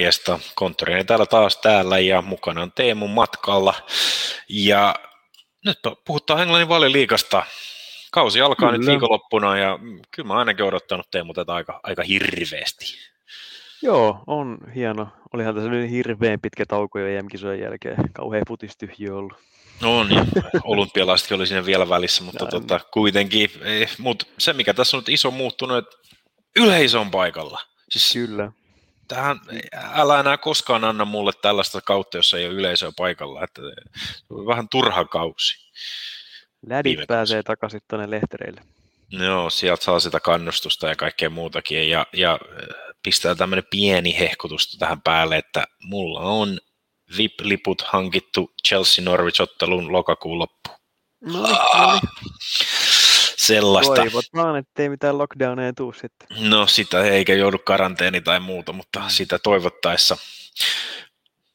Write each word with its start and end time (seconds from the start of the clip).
Morjesta. 0.00 0.38
Konttorini 0.54 1.04
täällä 1.04 1.26
taas 1.26 1.56
täällä 1.56 1.98
ja 1.98 2.22
mukana 2.22 2.62
on 2.62 2.72
Teemu 2.72 3.08
matkalla. 3.08 3.74
Ja 4.48 4.94
nyt 5.64 5.78
puhutaan 6.06 6.42
Englannin 6.42 6.68
valioliikasta. 6.68 7.42
Kausi 8.12 8.40
alkaa 8.40 8.68
kyllä. 8.68 8.78
nyt 8.78 8.88
viikonloppuna 8.88 9.58
ja 9.58 9.78
kyllä 10.10 10.26
mä 10.26 10.34
ainakin 10.34 10.64
odottanut 10.64 11.10
Teemu 11.10 11.34
tätä 11.34 11.54
aika, 11.54 11.80
aika 11.82 12.02
hirveästi. 12.02 12.84
Joo, 13.82 14.24
on 14.26 14.58
hieno. 14.74 15.08
Olihan 15.34 15.54
tässä 15.54 15.70
nyt 15.70 15.90
hirveän 15.90 16.40
pitkä 16.40 16.66
tauko 16.66 16.98
jo 16.98 17.06
EM-kisojen 17.06 17.60
jälkeen. 17.60 17.96
Kauhean 18.12 18.44
futistyhjiö 18.48 19.16
ollut. 19.16 19.38
On, 19.82 20.10
ja 20.10 20.24
olympialaisetkin 20.64 21.36
oli 21.36 21.46
siinä 21.46 21.66
vielä 21.66 21.88
välissä, 21.88 22.22
mutta 22.22 22.46
tota, 22.46 22.80
kuitenkin. 22.92 23.50
Eh, 23.62 23.90
mutta 23.98 24.26
se, 24.38 24.52
mikä 24.52 24.74
tässä 24.74 24.96
on 24.96 25.00
nyt 25.00 25.08
iso 25.08 25.30
muuttunut, 25.30 25.78
että 25.78 25.96
yleisö 26.56 27.00
on 27.00 27.10
paikalla. 27.10 27.60
Siis 27.90 28.12
Kyllä. 28.12 28.52
Tähän, 29.10 29.40
älä 29.74 30.20
enää 30.20 30.36
koskaan 30.36 30.84
anna 30.84 31.04
mulle 31.04 31.32
tällaista 31.42 31.80
kautta, 31.80 32.16
jossa 32.16 32.38
ei 32.38 32.46
ole 32.46 32.54
yleisöä 32.54 32.92
paikalla. 32.96 33.44
Että 33.44 33.62
vähän 34.46 34.68
turha 34.68 35.04
kausi. 35.04 35.70
Lädit 36.66 37.00
pääsee 37.08 37.42
takaisin 37.42 37.80
tuonne 37.88 38.10
lehtereille. 38.10 38.60
Joo, 39.10 39.50
sieltä 39.50 39.84
saa 39.84 40.00
sitä 40.00 40.20
kannustusta 40.20 40.88
ja 40.88 40.96
kaikkea 40.96 41.30
muutakin. 41.30 41.90
Ja, 41.90 42.06
ja 42.12 42.38
pistää 43.02 43.34
tämmöinen 43.34 43.64
pieni 43.70 44.18
hehkutus 44.18 44.76
tähän 44.78 45.02
päälle, 45.02 45.36
että 45.36 45.66
mulla 45.82 46.20
on 46.20 46.58
VIP-liput 47.16 47.82
hankittu 47.82 48.54
Chelsea-Norwich-ottelun 48.68 49.92
lokakuun 49.92 50.38
loppu. 50.38 50.70
No, 51.20 51.42
no. 51.42 52.00
Sellaista. 53.54 53.94
Toivotaan, 53.94 54.56
ettei 54.56 54.88
mitään 54.88 55.18
lockdowneja 55.18 55.72
tuu 55.72 55.92
sitten. 55.92 56.28
No 56.50 56.66
sitä 56.66 57.04
eikä 57.04 57.34
joudu 57.34 57.58
karanteeni 57.58 58.20
tai 58.20 58.40
muuta, 58.40 58.72
mutta 58.72 59.08
sitä 59.08 59.38
toivottaessa. 59.38 60.16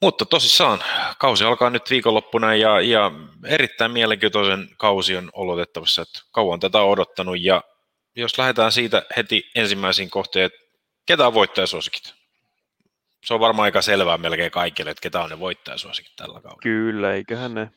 Mutta 0.01 0.25
tosissaan, 0.25 0.83
kausi 1.19 1.43
alkaa 1.43 1.69
nyt 1.69 1.89
viikonloppuna 1.89 2.55
ja, 2.55 2.81
ja 2.81 3.11
erittäin 3.45 3.91
mielenkiintoisen 3.91 4.69
kausi 4.77 5.17
on 5.17 5.29
olotettavassa, 5.33 6.01
että 6.01 6.19
kauan 6.31 6.59
tätä 6.59 6.81
on 6.81 6.89
odottanut 6.89 7.41
ja 7.41 7.63
jos 8.16 8.38
lähdetään 8.38 8.71
siitä 8.71 9.05
heti 9.17 9.51
ensimmäisiin 9.55 10.09
kohteen, 10.09 10.45
että 10.45 10.59
ketä 11.05 11.27
on 11.27 11.33
voittajasuosikit? 11.33 12.13
Se 13.25 13.33
on 13.33 13.39
varmaan 13.39 13.63
aika 13.63 13.81
selvää 13.81 14.17
melkein 14.17 14.51
kaikille, 14.51 14.91
että 14.91 15.01
ketä 15.01 15.21
on 15.21 15.29
ne 15.29 15.39
voittajasuosikit 15.39 16.16
tällä 16.16 16.33
kaudella. 16.33 16.61
Kyllä, 16.61 17.13
eiköhän 17.13 17.53
ne 17.53 17.71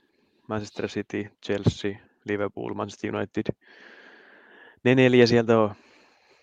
Manchester 0.48 0.88
City, 0.88 1.30
Chelsea, 1.46 1.92
Liverpool, 2.24 2.74
Manchester 2.74 3.16
United, 3.16 3.54
ne 4.84 4.94
neljä 4.94 5.26
sieltä 5.26 5.58
on. 5.58 5.74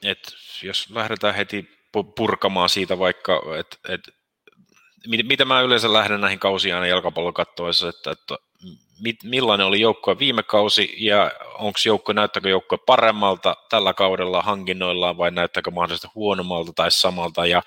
Et 0.03 0.35
jos 0.63 0.89
lähdetään 0.89 1.35
heti 1.35 1.69
purkamaan 2.15 2.69
siitä 2.69 2.99
vaikka, 2.99 3.41
että 3.59 3.77
et, 3.89 4.01
mitä 5.07 5.45
mä 5.45 5.61
yleensä 5.61 5.93
lähden 5.93 6.21
näihin 6.21 6.39
kausiin 6.39 6.75
aina 6.75 6.87
jalkapallon 6.87 7.33
kattoessa, 7.33 7.89
että, 7.89 8.11
että 8.11 8.37
mit, 8.99 9.23
millainen 9.23 9.67
oli 9.67 9.79
joukkue 9.79 10.19
viime 10.19 10.43
kausi 10.43 10.95
ja 10.97 11.31
onko 11.53 11.79
joukko, 11.85 12.13
näyttääkö 12.13 12.49
joukkue 12.49 12.77
paremmalta 12.85 13.55
tällä 13.69 13.93
kaudella 13.93 14.41
hankinnoillaan 14.41 15.17
vai 15.17 15.31
näyttääkö 15.31 15.71
mahdollisesti 15.71 16.07
huonommalta 16.15 16.71
tai 16.75 16.91
samalta 16.91 17.45
ja 17.45 17.63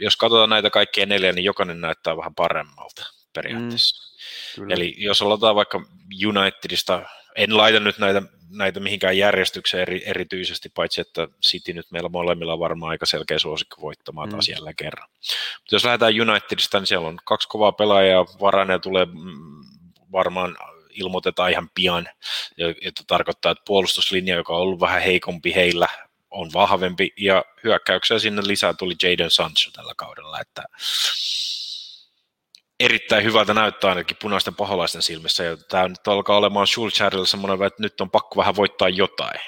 jos 0.00 0.16
katsotaan 0.16 0.50
näitä 0.50 0.70
kaikkia 0.70 1.06
neljä, 1.06 1.32
niin 1.32 1.44
jokainen 1.44 1.80
näyttää 1.80 2.16
vähän 2.16 2.34
paremmalta 2.34 3.06
periaatteessa. 3.34 4.08
Mm, 4.60 4.70
Eli 4.70 4.94
jos 4.98 5.22
aloitetaan 5.22 5.54
vaikka 5.54 5.80
Unitedista, 6.26 7.02
en 7.36 7.56
laita 7.56 7.80
nyt 7.80 7.98
näitä, 7.98 8.22
näitä 8.50 8.80
mihinkään 8.80 9.18
järjestykseen 9.18 9.82
eri, 9.82 10.02
erityisesti, 10.06 10.68
paitsi 10.68 11.00
että 11.00 11.28
City 11.42 11.72
nyt 11.72 11.86
meillä 11.90 12.08
molemmilla 12.08 12.52
on 12.52 12.58
varmaan 12.58 12.90
aika 12.90 13.06
selkeä 13.06 13.38
suosikki 13.38 13.80
voittamaan 13.80 14.28
mm. 14.28 14.30
taas 14.30 14.48
jälleen 14.48 14.76
kerran. 14.76 15.08
Mutta 15.60 15.74
jos 15.74 15.84
lähdetään 15.84 16.20
Unitedista, 16.20 16.78
niin 16.78 16.86
siellä 16.86 17.08
on 17.08 17.18
kaksi 17.24 17.48
kovaa 17.48 17.72
pelaajaa, 17.72 18.26
Varane 18.40 18.78
tulee 18.78 19.04
mm, 19.04 19.64
varmaan 20.12 20.56
ilmoitetaan 20.90 21.50
ihan 21.50 21.70
pian, 21.74 22.08
että 22.82 23.02
tarkoittaa, 23.06 23.52
että 23.52 23.62
puolustuslinja, 23.66 24.36
joka 24.36 24.56
on 24.56 24.62
ollut 24.62 24.80
vähän 24.80 25.02
heikompi 25.02 25.54
heillä, 25.54 25.88
on 26.30 26.50
vahvempi, 26.52 27.12
ja 27.16 27.44
hyökkäyksiä 27.64 28.18
sinne 28.18 28.42
lisää 28.46 28.74
tuli 28.74 28.94
Jadon 29.02 29.30
Sancho 29.30 29.70
tällä 29.70 29.92
kaudella, 29.96 30.40
että 30.40 30.62
erittäin 32.80 33.24
hyvältä 33.24 33.54
näyttää 33.54 33.90
ainakin 33.90 34.16
punaisten 34.22 34.54
paholaisten 34.54 35.02
silmissä, 35.02 35.44
ja 35.44 35.56
tämä 35.56 35.88
nyt 35.88 36.08
alkaa 36.08 36.36
olemaan 36.36 36.66
Schulcherille 36.66 37.26
semmoinen, 37.26 37.66
että 37.66 37.82
nyt 37.82 38.00
on 38.00 38.10
pakko 38.10 38.36
vähän 38.36 38.56
voittaa 38.56 38.88
jotain. 38.88 39.40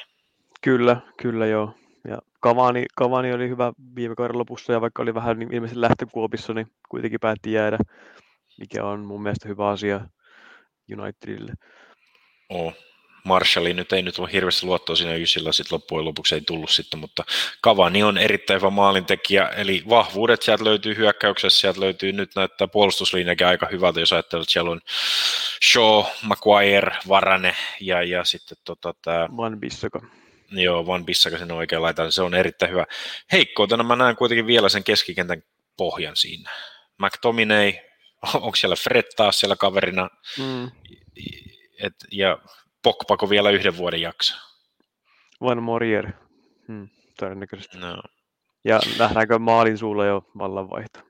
Kyllä, 0.60 1.00
kyllä 1.22 1.46
joo. 1.46 1.74
Ja 2.08 2.19
Kavani, 2.40 2.84
Kavani 2.96 3.32
oli 3.32 3.48
hyvä 3.48 3.72
viime 3.96 4.14
kauden 4.14 4.38
lopussa, 4.38 4.72
ja 4.72 4.80
vaikka 4.80 5.02
oli 5.02 5.14
vähän 5.14 5.38
niin 5.38 5.54
ilmeisesti 5.54 5.80
lähtökuopissa, 5.80 6.54
niin 6.54 6.66
kuitenkin 6.88 7.20
päätti 7.20 7.52
jäädä, 7.52 7.78
mikä 8.58 8.84
on 8.84 9.00
mun 9.00 9.22
mielestä 9.22 9.48
hyvä 9.48 9.69
asia 9.69 10.00
Unitedille. 10.98 11.52
Oh. 12.48 12.74
Marshallin 13.25 13.76
nyt 13.76 13.92
ei 13.92 14.03
nyt 14.03 14.19
ole 14.19 14.32
hirveästi 14.32 14.66
luottoa 14.66 14.97
siinä 14.97 15.14
Ysillä, 15.14 15.53
sitten 15.53 15.75
loppujen 15.76 16.04
lopuksi 16.04 16.34
ei 16.34 16.41
tullut 16.41 16.70
sitten, 16.70 17.00
mutta 17.00 17.25
Kavani 17.60 18.03
on 18.03 18.19
erittäin 18.19 18.60
hyvä 18.60 18.70
maalintekijä, 18.70 19.48
eli 19.48 19.82
vahvuudet 19.88 20.42
sieltä 20.42 20.64
löytyy 20.64 20.97
hyökkäyksessä, 20.97 21.60
sieltä 21.60 21.81
löytyy 21.81 22.12
nyt 22.12 22.31
näyttää 22.36 22.69
puolustuslinjakin 22.69 23.47
aika 23.47 23.69
hyvältä, 23.72 24.00
jos 24.00 24.12
ajattelet, 24.12 24.42
että 24.42 24.53
siellä 24.53 24.70
on 24.70 24.81
Shaw, 25.72 26.04
Maguire, 26.22 26.97
Varane 27.08 27.56
ja, 27.81 28.03
ja 28.03 28.25
sitten 28.25 28.58
tota, 28.64 28.94
tämä... 29.03 29.28
Van 29.37 29.60
Bissaka. 29.60 30.00
Joo, 30.50 30.87
Van 30.87 31.04
Bissaka 31.04 31.38
sen 31.38 31.52
oikein 31.52 31.82
laitan, 31.82 32.12
se 32.12 32.22
on 32.22 32.34
erittäin 32.34 32.72
hyvä. 32.72 32.87
Heikkoutena 33.32 33.82
mä 33.82 33.97
näen 33.97 34.16
kuitenkin 34.16 34.47
vielä 34.47 34.69
sen 34.69 34.84
keskikentän 34.84 35.42
pohjan 35.76 36.16
siinä. 36.16 36.50
McTominay, 36.98 37.72
onko 38.34 38.56
siellä 38.56 38.76
Fred 38.76 39.06
taas 39.16 39.41
siellä 39.41 39.56
kaverina, 39.56 40.08
mm. 40.38 40.70
Et, 41.82 41.94
ja 42.12 42.38
Pokpako 42.82 43.30
vielä 43.30 43.50
yhden 43.50 43.76
vuoden 43.76 44.00
jakso. 44.00 44.36
Van 45.41 45.62
Morier, 45.62 46.12
hmm, 46.68 46.88
todennäköisesti. 47.18 47.78
No. 47.78 48.02
Ja 48.64 48.80
nähdäänkö 48.98 49.38
maalin 49.38 49.78
suulla 49.78 50.06
jo 50.06 50.22
vallanvaihto? 50.38 51.00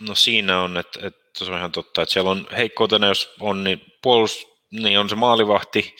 No 0.00 0.14
siinä 0.14 0.60
on, 0.60 0.76
että, 0.76 1.06
että 1.06 1.44
se 1.44 1.52
on 1.52 1.58
ihan 1.58 1.72
totta, 1.72 2.02
että 2.02 2.12
siellä 2.12 2.30
on 2.30 2.46
heikkoutena, 2.56 3.06
jos 3.06 3.34
on, 3.40 3.64
niin, 3.64 3.80
puolust, 4.02 4.48
niin 4.70 4.98
on 4.98 5.08
se 5.08 5.14
maalivahti, 5.14 5.96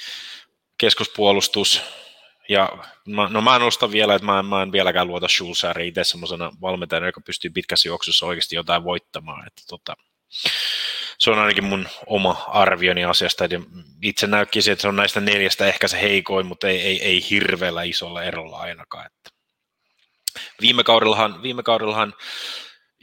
keskuspuolustus, 0.79 1.83
ja 2.49 2.69
mä, 3.07 3.29
no 3.29 3.41
mä 3.41 3.59
nostan 3.59 3.93
vielä, 3.93 4.15
että 4.15 4.27
mä 4.27 4.39
en, 4.39 4.47
mä 4.47 4.63
en 4.63 4.73
vieläkään 4.73 5.07
luota 5.07 5.29
Schulzeriin 5.29 5.89
itse 5.89 6.05
semmoisena 6.05 6.51
valmentajana, 6.61 7.07
joka 7.07 7.21
pystyy 7.21 7.51
pitkässä 7.51 7.89
juoksussa 7.89 8.27
oikeasti 8.27 8.57
jotain 8.57 8.85
voittamaan. 8.85 9.47
Että 9.47 9.63
tota, 9.69 9.97
se 11.19 11.31
on 11.31 11.39
ainakin 11.39 11.65
mun 11.65 11.89
oma 12.07 12.45
arvioni 12.49 13.05
asiasta. 13.05 13.45
Itse 14.03 14.27
näyttäisi, 14.27 14.71
että 14.71 14.83
se 14.83 14.89
on 14.89 14.97
näistä 14.97 15.21
neljästä 15.21 15.67
ehkä 15.67 15.89
se 15.89 16.01
heikoin, 16.01 16.47
mutta 16.47 16.69
ei, 16.69 16.81
ei, 16.81 17.03
ei 17.03 17.31
hirveällä 17.31 17.83
isolla 17.83 18.23
erolla 18.23 18.59
ainakaan. 18.59 19.07
Että 19.07 19.31
viime, 20.61 20.85
kaudellahan, 20.85 21.43
viime 21.43 21.63
kaudellahan 21.63 22.15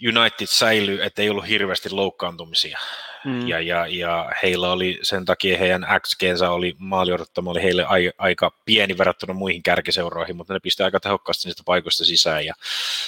United 0.07 0.47
säilyi, 0.47 0.99
että 1.01 1.21
ei 1.21 1.29
ollut 1.29 1.47
hirveästi 1.47 1.89
loukkaantumisia. 1.89 2.79
Mm. 3.25 3.47
Ja, 3.47 3.59
ja, 3.59 3.87
ja, 3.87 4.31
heillä 4.43 4.71
oli 4.71 4.99
sen 5.01 5.25
takia 5.25 5.57
heidän 5.57 5.87
xg 5.99 6.21
oli 6.49 6.75
maali 6.77 7.11
oli 7.45 7.63
heille 7.63 7.85
ai, 7.85 8.11
aika 8.17 8.51
pieni 8.65 8.97
verrattuna 8.97 9.33
muihin 9.33 9.63
kärkiseuroihin, 9.63 10.35
mutta 10.35 10.53
ne 10.53 10.59
pisti 10.59 10.83
aika 10.83 10.99
tehokkaasti 10.99 11.47
niistä 11.47 11.63
paikoista 11.65 12.05
sisään 12.05 12.45
ja 12.45 12.53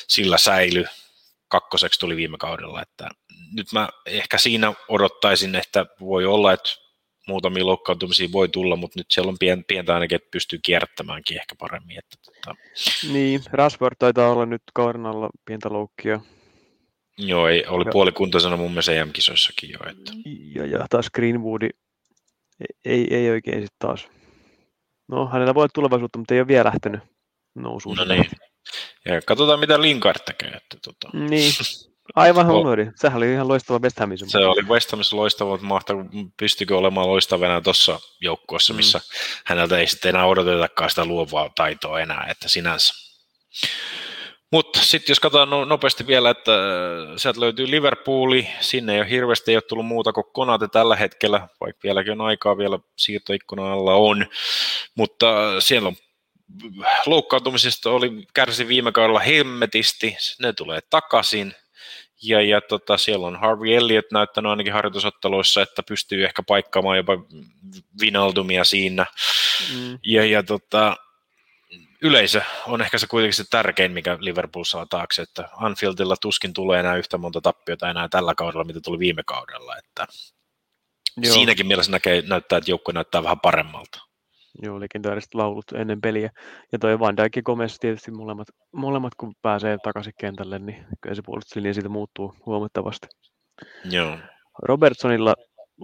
sillä 0.08 0.38
säily 0.38 0.86
kakkoseksi 1.54 2.00
tuli 2.00 2.16
viime 2.16 2.38
kaudella, 2.38 2.82
että 2.82 3.10
nyt 3.52 3.68
mä 3.74 3.90
ehkä 4.06 4.38
siinä 4.38 4.74
odottaisin, 4.88 5.56
että 5.56 5.86
voi 6.00 6.26
olla, 6.26 6.54
että 6.54 6.70
muutamia 7.28 7.66
loukkaantumisia 7.66 8.32
voi 8.32 8.50
tulla, 8.50 8.76
mutta 8.76 9.00
nyt 9.00 9.06
siellä 9.10 9.30
on 9.30 9.38
pien, 9.40 9.64
pientä 9.68 9.94
ainakin, 9.94 10.16
että 10.16 10.32
pystyy 10.32 10.60
kierrättämäänkin 10.64 11.38
ehkä 11.38 11.56
paremmin. 11.60 11.98
Että, 12.00 12.18
tota... 12.26 12.56
Niin, 13.14 13.42
Rashford 13.52 13.96
taitaa 14.00 14.32
olla 14.32 14.46
nyt 14.46 14.62
kauden 14.74 15.06
alla 15.06 15.30
pientä 15.46 15.70
loukkia. 15.70 16.20
Joo, 17.18 17.48
ei, 17.48 17.66
oli 17.66 17.86
puolikuntaisena 17.92 18.58
mun 18.58 18.72
mielestä 18.72 18.92
EM-kisoissakin 18.92 19.70
jo. 19.70 19.80
Että... 19.90 20.12
Ja, 20.56 20.66
ja 20.66 20.86
taas 20.90 21.10
Greenwoodi 21.16 21.70
ei, 22.86 23.16
ei 23.16 23.30
oikein 23.30 23.62
sitten 23.62 23.80
taas. 23.80 24.08
No, 25.08 25.28
hänellä 25.28 25.56
voi 25.56 25.62
olla 25.62 25.72
tulevaisuutta, 25.74 26.20
mutta 26.20 26.34
ei 26.34 26.40
ole 26.40 26.48
vielä 26.48 26.66
lähtenyt 26.66 27.02
nousuun. 27.56 27.98
No 27.98 28.06
niin. 28.06 28.26
Ja 29.06 29.22
katsotaan, 29.22 29.60
mitä 29.60 29.82
Lingard 29.82 30.20
tekee. 30.26 30.50
Että, 30.50 30.78
tota... 30.84 31.18
Niin, 31.18 31.54
Aivan 32.16 32.46
huomioidi. 32.46 32.88
Sehän 32.96 33.18
oli 33.18 33.32
ihan 33.32 33.48
loistava 33.48 33.80
West 33.80 34.00
Hamissa. 34.00 34.26
Se 34.30 34.38
oli 34.38 34.68
West 34.68 34.92
Hamissa 34.92 35.16
loistava, 35.16 35.50
mutta 35.50 35.66
mahtava, 35.66 36.06
pystykö 36.38 36.78
olemaan 36.78 37.08
loistavana 37.08 37.62
tuossa 37.62 38.00
joukkueessa, 38.22 38.74
mm. 38.74 38.78
missä 38.78 38.98
mm. 38.98 39.04
häneltä 39.46 39.78
ei 39.78 39.88
sitten 39.88 40.10
enää 40.10 40.26
odotetakaan 40.26 40.90
sitä 40.90 41.06
luovaa 41.06 41.50
taitoa 41.56 42.00
enää, 42.00 42.28
että 42.30 42.50
sinänsä. 42.50 42.94
Mutta 44.52 44.80
sitten 44.80 45.12
jos 45.12 45.20
katsotaan 45.20 45.50
no, 45.50 45.66
nopeasti 45.66 46.08
vielä, 46.08 46.30
että 46.30 46.52
äh, 46.52 46.60
sieltä 47.18 47.40
löytyy 47.40 47.72
Liverpooli, 47.72 48.48
sinne 48.60 48.94
ei 48.94 49.00
ole 49.00 49.10
hirveästi 49.10 49.52
ei 49.52 49.58
ole 49.58 49.64
tullut 49.70 49.86
muuta 49.86 50.14
kuin 50.14 50.26
Konate 50.34 50.68
tällä 50.68 50.96
hetkellä, 50.96 51.48
vaikka 51.62 51.80
vieläkin 51.84 52.12
on 52.12 52.22
aikaa 52.22 52.58
vielä 52.58 52.80
siirtoikkunan 52.98 53.72
alla 53.72 53.94
on, 53.94 54.26
mutta 54.96 55.62
siellä 55.62 55.88
on 55.88 55.96
loukkaantumisesta 57.06 57.90
oli 57.90 58.28
kärsi 58.34 58.68
viime 58.68 58.92
kaudella 58.92 59.20
hemmetisti, 59.20 60.18
ne 60.40 60.54
tulee 60.54 60.80
takaisin, 60.90 61.56
ja, 62.24 62.42
ja 62.42 62.62
tota, 62.62 62.98
siellä 62.98 63.28
on 63.28 63.40
Harvey 63.40 63.76
Elliott 63.76 64.12
näyttänyt 64.12 64.50
ainakin 64.50 64.74
harjoitusotteluissa, 64.74 65.62
että 65.62 65.84
pystyy 65.84 66.26
ehkä 66.26 66.44
paikkaamaan 66.44 66.98
jopa 66.98 67.14
Vinaldumia 68.02 68.64
siinä. 68.64 69.06
Mm. 69.74 70.00
Ja, 70.04 70.26
ja 70.26 70.44
tota, 70.44 70.98
yleisö 72.02 72.42
on 72.68 72.82
ehkä 72.82 72.98
se 72.98 73.08
kuitenkin 73.08 73.34
se 73.34 73.44
tärkein, 73.50 73.92
mikä 73.92 74.18
Liverpool 74.20 74.64
saa 74.64 74.86
taakse, 74.86 75.22
että 75.22 75.50
Anfieldilla 75.54 76.16
tuskin 76.22 76.54
tulee 76.54 76.80
enää 76.80 76.96
yhtä 76.96 77.18
monta 77.18 77.42
tappiota 77.42 77.90
enää 77.90 78.10
tällä 78.10 78.36
kaudella, 78.36 78.64
mitä 78.64 78.82
tuli 78.82 79.00
viime 79.00 79.24
kaudella, 79.26 79.78
että 79.78 80.08
Joo. 81.18 81.34
siinäkin 81.34 81.68
mielessä 81.68 81.92
näkee, 81.92 82.24
näyttää, 82.28 82.58
että 82.58 82.72
joukko 82.72 82.92
näyttää 82.92 83.24
vähän 83.24 83.40
paremmalta. 83.40 84.13
Joo, 84.62 84.80
legendaariset 84.80 85.34
laulut 85.34 85.66
ennen 85.76 86.02
peliä. 86.02 86.30
Ja 86.72 86.80
toi 86.80 87.00
Van 87.00 87.18
Dijk 87.18 87.36
ja 87.36 87.42
Gomez 87.42 87.78
tietysti 87.80 88.12
molemmat, 88.12 88.48
molemmat, 88.72 89.16
kun 89.16 89.34
pääsee 89.42 89.78
takaisin 89.84 90.14
kentälle, 90.20 90.60
niin 90.60 90.86
kyllä 91.02 91.16
se 91.16 91.22
puolustuslinja 91.26 91.74
siitä 91.74 91.90
muuttuu 91.90 92.36
huomattavasti. 92.46 93.08
Joo. 93.92 94.18
Robertsonilla 94.64 95.36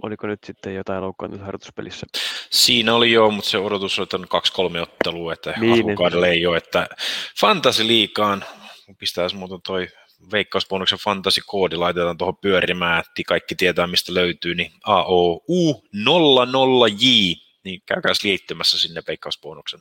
oliko 0.02 0.26
nyt 0.26 0.38
sitten 0.46 0.74
jotain 0.74 1.02
loukkaantunut 1.02 1.46
harjoituspelissä? 1.46 2.06
Siinä 2.50 2.94
oli 2.94 3.12
joo, 3.12 3.30
mutta 3.30 3.50
se 3.50 3.58
odotus 3.58 3.98
on 3.98 4.02
että 4.02 4.18
kaksi 4.28 4.52
kolme 4.52 4.80
ottelua, 4.80 5.32
että 5.32 5.54
niin, 5.60 5.72
alkukaudella 5.72 6.26
ei 6.26 6.46
ole, 6.46 6.56
että 6.56 6.86
Fantasy 7.40 7.86
liikaan, 7.86 8.44
pistäisi 8.98 9.36
muuten 9.36 9.58
toi 9.66 9.88
veikkausbonuksen 10.32 10.98
fantasy-koodi 10.98 11.76
laitetaan 11.76 12.18
tuohon 12.18 12.36
pyörimään, 12.36 13.00
että 13.00 13.22
kaikki 13.26 13.54
tietää 13.54 13.86
mistä 13.86 14.14
löytyy, 14.14 14.54
niin 14.54 14.72
AOU00J 14.86 17.06
niin 17.64 17.82
käykää 17.86 18.12
liittymässä 18.22 18.78
sinne 18.78 19.02
veikkausbonuksen 19.08 19.80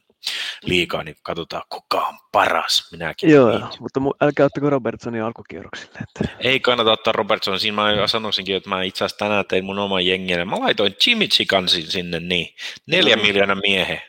liikaa, 0.64 1.04
niin 1.04 1.16
katsotaan 1.24 1.64
kuka 1.70 2.08
on 2.08 2.18
paras. 2.32 2.92
Minäkin. 2.92 3.30
Joo, 3.30 3.50
niin. 3.50 3.70
mutta 3.80 4.00
älkää 4.22 4.46
ottako 4.46 4.70
Robertsonia 4.70 5.26
alkukierroksille. 5.26 6.00
Että... 6.02 6.36
Ei 6.40 6.60
kannata 6.60 6.92
ottaa 6.92 7.14
Robertson. 7.14 7.60
Siinä 7.60 7.76
mä 7.76 8.08
sanoisinkin, 8.08 8.56
että 8.56 8.70
mä 8.70 8.84
itse 8.84 9.06
asiassa 9.06 9.26
tänään 9.26 9.46
tein 9.46 9.66
mun 9.66 9.80
oman 9.80 10.06
jengille. 10.06 10.46
Mä 10.46 10.60
laitoin 10.60 10.96
Jimmy 11.08 11.28
Chikansin 11.28 11.88
sinne, 11.88 12.20
niin 12.20 12.56
neljä 12.88 13.16
mm. 13.16 13.22
miljoonaa 13.22 13.56
miehe. 13.56 14.02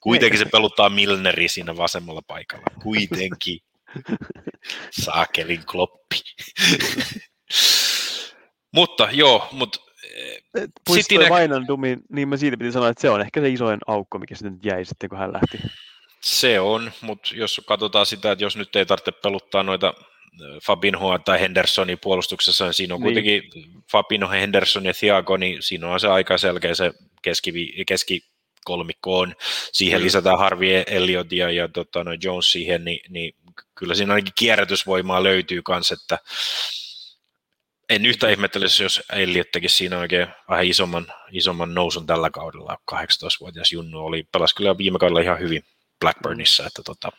Kuitenkin 0.00 0.38
se 0.38 0.44
peluttaa 0.52 0.88
Milneri 0.88 1.48
siinä 1.48 1.76
vasemmalla 1.76 2.22
paikalla. 2.26 2.66
Kuitenkin. 2.82 3.60
Saakelin 5.04 5.66
kloppi. 5.66 6.16
mutta 8.76 9.08
joo, 9.12 9.48
mutta 9.52 9.89
Puistoi 10.86 11.30
Vainandumi, 11.30 11.96
niin 12.08 12.28
mä 12.28 12.36
siitä 12.36 12.56
piti 12.56 12.72
sanoa, 12.72 12.88
että 12.88 13.00
se 13.00 13.10
on 13.10 13.20
ehkä 13.20 13.40
se 13.40 13.48
isoin 13.48 13.78
aukko, 13.86 14.18
mikä 14.18 14.34
sitten 14.34 14.58
jäi 14.64 14.84
sitten, 14.84 15.10
kun 15.10 15.18
hän 15.18 15.32
lähti. 15.32 15.58
Se 16.20 16.60
on, 16.60 16.92
mutta 17.00 17.30
jos 17.34 17.60
katsotaan 17.66 18.06
sitä, 18.06 18.32
että 18.32 18.44
jos 18.44 18.56
nyt 18.56 18.76
ei 18.76 18.86
tarvitse 18.86 19.12
peluttaa 19.12 19.62
noita 19.62 19.94
Fabinhoa 20.66 21.18
tai 21.18 21.40
Hendersonia 21.40 21.96
puolustuksessa, 21.96 22.64
niin 22.64 22.74
siinä 22.74 22.94
on 22.94 23.00
niin. 23.00 23.06
kuitenkin 23.06 23.42
Fabinho, 23.92 24.30
Henderson 24.30 24.84
ja 24.84 24.94
Thiago, 24.94 25.36
niin 25.36 25.62
siinä 25.62 25.88
on 25.88 26.00
se 26.00 26.08
aika 26.08 26.38
selkeä 26.38 26.74
se 26.74 26.92
keski, 27.22 27.84
keskikolmikko 27.86 29.18
on. 29.18 29.34
Siihen 29.72 30.00
mm. 30.00 30.04
lisätään 30.04 30.38
Harvey 30.38 30.82
Elliot 30.86 31.32
ja, 31.32 31.50
ja 31.50 31.68
tota, 31.68 32.04
no 32.04 32.10
Jones 32.22 32.52
siihen, 32.52 32.84
niin, 32.84 33.00
niin 33.08 33.34
kyllä 33.74 33.94
siinä 33.94 34.12
ainakin 34.12 34.32
kierrätysvoimaa 34.38 35.22
löytyy 35.22 35.62
kanssa, 35.62 35.94
että 35.94 36.18
en 37.90 38.06
yhtä 38.06 38.28
ihmettelisi, 38.28 38.82
jos 38.82 39.02
Elliot 39.12 39.50
tekisi 39.52 39.76
siinä 39.76 39.98
oikein 39.98 40.28
vähän 40.48 40.66
isomman, 40.66 41.06
isomman 41.32 41.74
nousun 41.74 42.06
tällä 42.06 42.30
kaudella. 42.30 42.78
18-vuotias 42.92 43.72
Junnu 43.72 43.98
oli, 43.98 44.24
pelasi 44.32 44.54
kyllä 44.54 44.78
viime 44.78 44.98
kaudella 44.98 45.20
ihan 45.20 45.38
hyvin 45.38 45.62
Blackburnissa, 46.00 46.66
että 46.66 46.82
tota, 46.82 47.12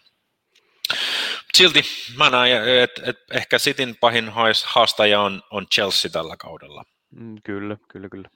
silti 1.58 1.84
mä 2.18 2.30
näen, 2.30 2.80
että 2.84 3.02
et 3.06 3.18
ehkä 3.32 3.60
Cityn 3.60 3.96
pahin 4.00 4.30
haastaja 4.66 5.22
on, 5.22 5.44
on 5.52 5.68
Chelsea 5.68 6.12
tällä 6.12 6.38
kaudella. 6.38 6.84
Mm, 7.16 7.36
kyllä, 7.44 7.78
kyllä, 7.92 8.10
kyllä. 8.10 8.30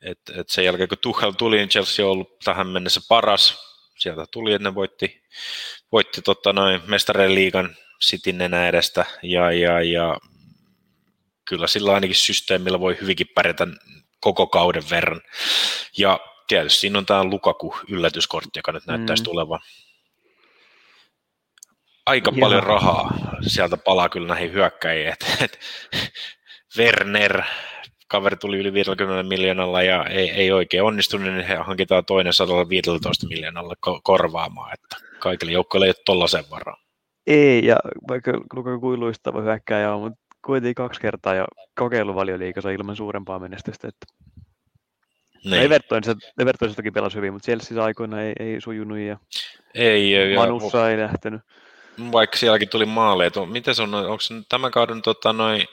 Et, 0.00 0.18
et 0.36 0.48
sen 0.48 0.64
jälkeen 0.64 0.88
kun 0.88 0.98
Tuchel 1.00 1.32
tuli, 1.32 1.56
niin 1.56 1.68
Chelsea 1.68 2.06
on 2.06 2.12
ollut 2.12 2.38
tähän 2.44 2.66
mennessä 2.66 3.00
paras. 3.08 3.58
Sieltä 3.98 4.24
tuli, 4.30 4.52
että 4.52 4.68
ne 4.68 4.74
voitti, 4.74 5.22
voitti 5.92 6.22
tota 6.22 6.52
noin 6.52 6.80
mestareen 6.86 7.34
liigan 7.34 7.76
Cityn 8.04 8.40
enää 8.40 8.68
edestä 8.68 9.04
ja, 9.22 9.52
ja, 9.52 9.82
ja 9.82 10.16
kyllä 11.48 11.66
sillä 11.66 11.94
ainakin 11.94 12.16
systeemillä 12.16 12.80
voi 12.80 12.98
hyvinkin 13.00 13.26
pärjätä 13.34 13.66
koko 14.20 14.46
kauden 14.46 14.82
verran. 14.90 15.20
Ja 15.98 16.20
tietysti 16.48 16.78
siinä 16.78 16.98
on 16.98 17.06
tämä 17.06 17.24
Lukaku 17.24 17.76
yllätyskortti, 17.88 18.58
joka 18.58 18.72
nyt 18.72 18.86
näyttäisi 18.86 19.22
mm. 19.22 19.24
tulevan. 19.24 19.60
Aika 22.06 22.30
Joo. 22.30 22.40
paljon 22.40 22.62
rahaa 22.62 23.14
sieltä 23.46 23.76
palaa 23.76 24.08
kyllä 24.08 24.28
näihin 24.28 24.52
hyökkäjiin. 24.52 25.08
Et, 25.08 25.36
et, 25.40 25.58
Werner, 26.78 27.42
kaveri 28.08 28.36
tuli 28.36 28.58
yli 28.58 28.72
50 28.72 29.22
miljoonalla 29.22 29.82
ja 29.82 30.04
ei, 30.04 30.30
ei 30.30 30.52
oikein 30.52 30.82
onnistunut, 30.82 31.32
niin 31.32 31.46
he 31.46 31.54
hankitaan 31.54 32.04
toinen 32.04 32.32
115 32.32 33.26
miljoonalla 33.26 33.74
korvaamaan. 34.02 34.74
Että 34.74 34.96
kaikille 35.18 35.52
joukkoille 35.52 35.86
ei 35.86 35.90
ole 35.90 36.02
tollaisen 36.06 36.44
varaa. 36.50 36.76
Ei, 37.26 37.66
ja 37.66 37.76
vaikka 38.08 38.32
Lukaku 38.52 38.80
kuiluistava 38.80 39.40
hyökkääjä 39.40 39.94
on, 39.94 40.00
mutta 40.00 40.25
kuitenkin 40.46 40.74
kaksi 40.74 41.00
kertaa 41.00 41.34
jo 41.34 41.44
kokeillut 41.78 42.16
valioliikassa 42.16 42.70
ilman 42.70 42.96
suurempaa 42.96 43.38
menestystä. 43.38 43.88
Että 43.88 44.06
niin. 45.44 45.62
Everton, 45.62 46.74
toki 46.76 46.90
pelasi 46.90 47.16
hyvin, 47.16 47.32
mutta 47.32 47.46
Chelsea 47.46 47.84
aikoina 47.84 48.22
ei, 48.22 48.32
ei 48.40 48.60
sujunut 48.60 48.98
ja 48.98 49.18
ei, 49.74 50.36
Manussa 50.36 50.78
ja, 50.78 50.90
ei 50.90 50.98
lähtenyt. 50.98 51.40
Vaikka 52.12 52.36
sielläkin 52.36 52.68
tuli 52.68 52.84
maaleja. 52.84 53.30
Miten 53.50 53.74
se 53.74 53.82
on, 53.82 53.94
onko 53.94 54.20
se 54.20 54.34
tämän 54.48 54.70
kauden, 54.70 55.02
tota, 55.02 55.32
noi, 55.32 55.64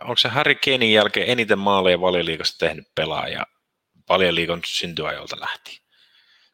onko 0.00 0.16
se 0.16 0.28
Harry 0.28 0.54
Kanein 0.54 0.92
jälkeen 0.92 1.28
eniten 1.28 1.58
maaleja 1.58 2.00
valioliikassa 2.00 2.58
tehnyt 2.58 2.84
pelaaja 2.94 3.46
valioliikan 4.08 4.60
syntyajolta 4.64 5.40
lähti? 5.40 5.80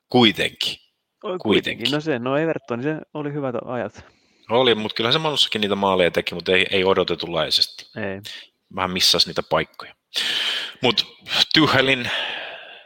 Kuitenkin. 0.09 0.77
Kuitenkin. 1.21 1.43
Kuitenkin. 1.43 1.91
No 1.91 2.01
se, 2.01 2.19
no 2.19 2.37
Everton, 2.37 2.83
se 2.83 2.97
oli 3.15 3.33
hyvät 3.33 3.55
ajat. 3.65 4.05
Oli, 4.53 4.75
mutta 4.75 4.95
kyllä 4.95 5.13
se 5.13 5.19
Manussakin 5.19 5.61
niitä 5.61 5.75
maaleja 5.75 6.11
teki, 6.11 6.35
mutta 6.35 6.53
ei, 6.53 6.67
ei 6.71 6.85
odotetulaisesti. 6.85 7.87
Ei. 7.97 8.21
Vähän 8.77 8.91
missasi 8.91 9.27
niitä 9.27 9.43
paikkoja. 9.43 9.95
Mutta 10.83 11.05
Tyhelin, 11.55 12.11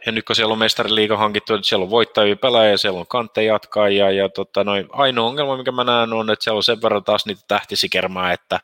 ja 0.07 0.13
nyt 0.13 0.25
kun 0.25 0.37
siellä 0.37 0.53
on 0.53 0.59
mestariliiga 0.59 1.17
hankittu, 1.17 1.55
että 1.55 1.69
siellä 1.69 1.85
on 1.85 1.91
voittajia 1.91 2.37
pelaajia, 2.37 2.77
siellä 2.77 3.01
on 3.01 3.07
kante 3.07 3.45
jatkaa, 3.45 3.89
ja, 3.89 4.11
ja 4.11 4.29
tota, 4.29 4.65
noin, 4.65 4.87
ainoa 4.93 5.27
ongelma, 5.27 5.57
mikä 5.57 5.73
mä 5.73 5.85
näen, 5.85 6.13
on, 6.13 6.31
että 6.31 6.45
siellä 6.45 6.57
on 6.57 6.63
sen 6.63 6.83
verran 6.83 7.05
taas 7.05 7.27
niitä 7.27 7.43
tähtisikermaa, 7.49 8.33
että 8.33 8.61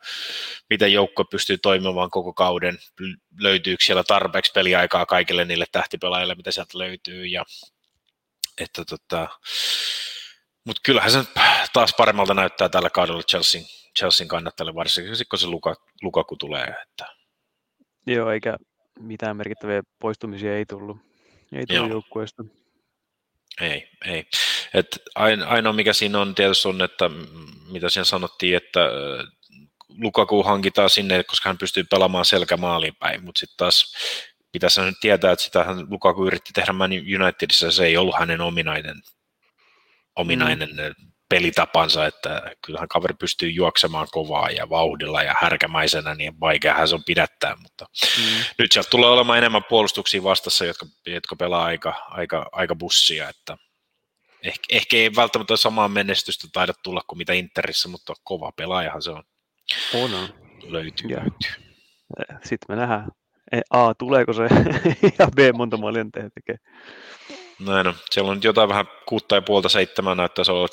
miten 0.71 0.93
joukko 0.93 1.25
pystyy 1.25 1.59
toimimaan 1.59 2.11
koko 2.11 2.33
kauden, 2.33 2.79
löytyykö 3.41 3.85
siellä 3.85 4.05
tarpeeksi 4.05 4.53
peliaikaa 4.53 5.07
kaikille 5.07 5.45
niille 5.45 5.67
tähtipelaajille, 5.73 6.35
mitä 6.35 6.51
sieltä 6.51 6.79
löytyy, 6.79 7.27
ja 7.27 7.45
että 8.59 8.85
tota, 8.85 9.29
mutta 10.65 10.81
kyllähän 10.85 11.11
se 11.11 11.25
taas 11.73 11.95
paremmalta 11.97 12.35
näyttää 12.35 12.69
tällä 12.69 12.91
kaudella 12.91 13.23
Chelsean, 13.23 13.65
Chelsean 13.99 14.29
kannattajalle, 14.29 14.75
varsinkin 14.75 15.15
kun 15.31 15.39
se 15.39 15.47
Luka, 15.47 15.75
Lukaku 16.03 16.37
tulee. 16.37 16.65
Että... 16.83 17.07
Joo, 18.07 18.31
eikä 18.31 18.57
mitään 19.01 19.37
merkittäviä 19.37 19.83
poistumisia 19.99 20.57
ei 20.57 20.67
tullut, 20.67 20.97
ei 21.53 21.67
tullut 21.67 21.91
joukkueesta. 21.91 22.45
Ei, 23.61 23.89
ei. 24.05 24.27
Et 24.75 24.99
ainoa 25.15 25.73
mikä 25.73 25.93
siinä 25.93 26.21
on 26.21 26.35
tietysti 26.35 26.69
on, 26.69 26.83
että 26.83 27.11
mitä 27.73 27.89
siinä 27.89 28.05
sanottiin, 28.05 28.57
että 28.57 28.81
Lukaku 29.89 30.43
hankitaan 30.43 30.91
sinne, 30.91 31.25
koska 31.25 31.49
hän 31.49 31.59
pystyy 31.59 31.85
pelaamaan 31.85 32.25
selkämaaliin 32.25 32.97
päin, 32.99 33.25
mutta 33.25 33.39
sitten 33.39 33.57
taas 33.57 33.95
pitäisi 34.53 34.81
nyt 34.81 34.95
tietää, 35.01 35.33
että 35.33 35.45
sitä 35.45 35.67
Lukaku 35.91 36.27
yritti 36.27 36.51
tehdä 36.55 36.73
Man 36.73 36.91
Unitedissa, 37.23 37.71
se 37.71 37.85
ei 37.85 37.97
ollut 37.97 38.19
hänen 38.19 38.41
ominainen 38.41 38.97
ominainen 40.17 40.69
mm. 40.71 41.13
pelitapansa, 41.29 42.07
että 42.07 42.43
kyllähän 42.67 42.89
kaveri 42.89 43.15
pystyy 43.15 43.51
juoksemaan 43.51 44.09
kovaa 44.11 44.51
ja 44.51 44.69
vauhdilla 44.71 45.23
ja 45.23 45.35
härkämäisenä, 45.41 46.15
niin 46.15 46.41
vaikeahan 46.41 46.89
se 46.89 46.95
on 46.95 47.05
pidättää, 47.07 47.57
mutta 47.63 47.87
mm. 48.19 48.45
nyt 48.59 48.73
sieltä 48.73 48.91
tulee 48.91 49.11
olemaan 49.11 49.39
enemmän 49.39 49.65
puolustuksia 49.69 50.23
vastassa, 50.23 50.65
jotka, 50.65 50.87
jotka 51.07 51.37
pelaa 51.37 51.65
aika, 51.65 51.95
aika, 52.11 52.47
aika 52.53 52.75
bussia, 52.75 53.29
että 53.29 53.57
ehkä, 54.43 54.65
ehkä 54.71 54.97
ei 54.97 55.11
välttämättä 55.17 55.57
samaa 55.57 55.89
menestystä 55.89 56.49
taida 56.53 56.73
tulla 56.83 57.03
kuin 57.07 57.19
mitä 57.19 57.33
Interissä, 57.33 57.89
mutta 57.89 58.15
kova 58.25 58.53
pelaajahan 58.53 59.03
se 59.03 59.11
on. 59.11 59.23
On, 59.95 60.15
on. 60.15 60.29
Löytyy, 60.63 61.11
ja. 61.11 61.17
löytyy. 61.17 61.73
Sitten 62.45 62.67
me 62.69 62.77
nähdään, 62.77 63.09
A, 63.71 63.95
tuleeko 63.95 64.33
se, 64.33 64.43
ja 65.19 65.29
B, 65.37 65.39
monta 65.55 65.77
maalia 65.77 66.05
tekee. 66.35 66.57
Näin 67.67 67.87
on. 67.87 67.95
Siellä 68.11 68.31
on 68.31 68.37
nyt 68.37 68.45
jotain 68.45 68.69
vähän 68.69 68.87
kuutta 69.09 69.35
ja 69.35 69.43
puolta 69.43 69.69
seitsemän 69.69 70.17
näyttäisi 70.17 70.51
olla 70.51 70.69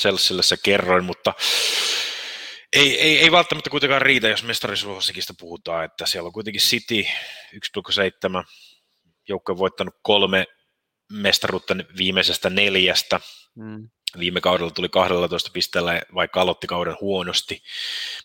Chelsealle, 0.00 0.42
se 0.42 0.56
kerroin, 0.62 1.04
mutta 1.04 1.34
ei, 2.72 3.00
ei, 3.00 3.18
ei 3.18 3.32
välttämättä 3.32 3.70
kuitenkaan 3.70 4.02
riitä, 4.02 4.28
jos 4.28 4.44
mestarisuosikista 4.44 5.34
puhutaan, 5.38 5.84
että 5.84 6.06
siellä 6.06 6.26
on 6.26 6.32
kuitenkin 6.32 6.62
City 6.62 7.02
1,7, 7.02 8.44
joukko 9.28 9.52
on 9.52 9.58
voittanut 9.58 9.94
kolme 10.02 10.46
mestaruutta 11.12 11.76
viimeisestä 11.96 12.50
neljästä. 12.50 13.20
Mm. 13.54 13.90
Viime 14.18 14.40
kaudella 14.40 14.70
tuli 14.70 14.88
12 14.88 15.50
pisteellä, 15.52 16.02
vaikka 16.14 16.40
aloitti 16.40 16.66
kauden 16.66 16.96
huonosti 17.00 17.62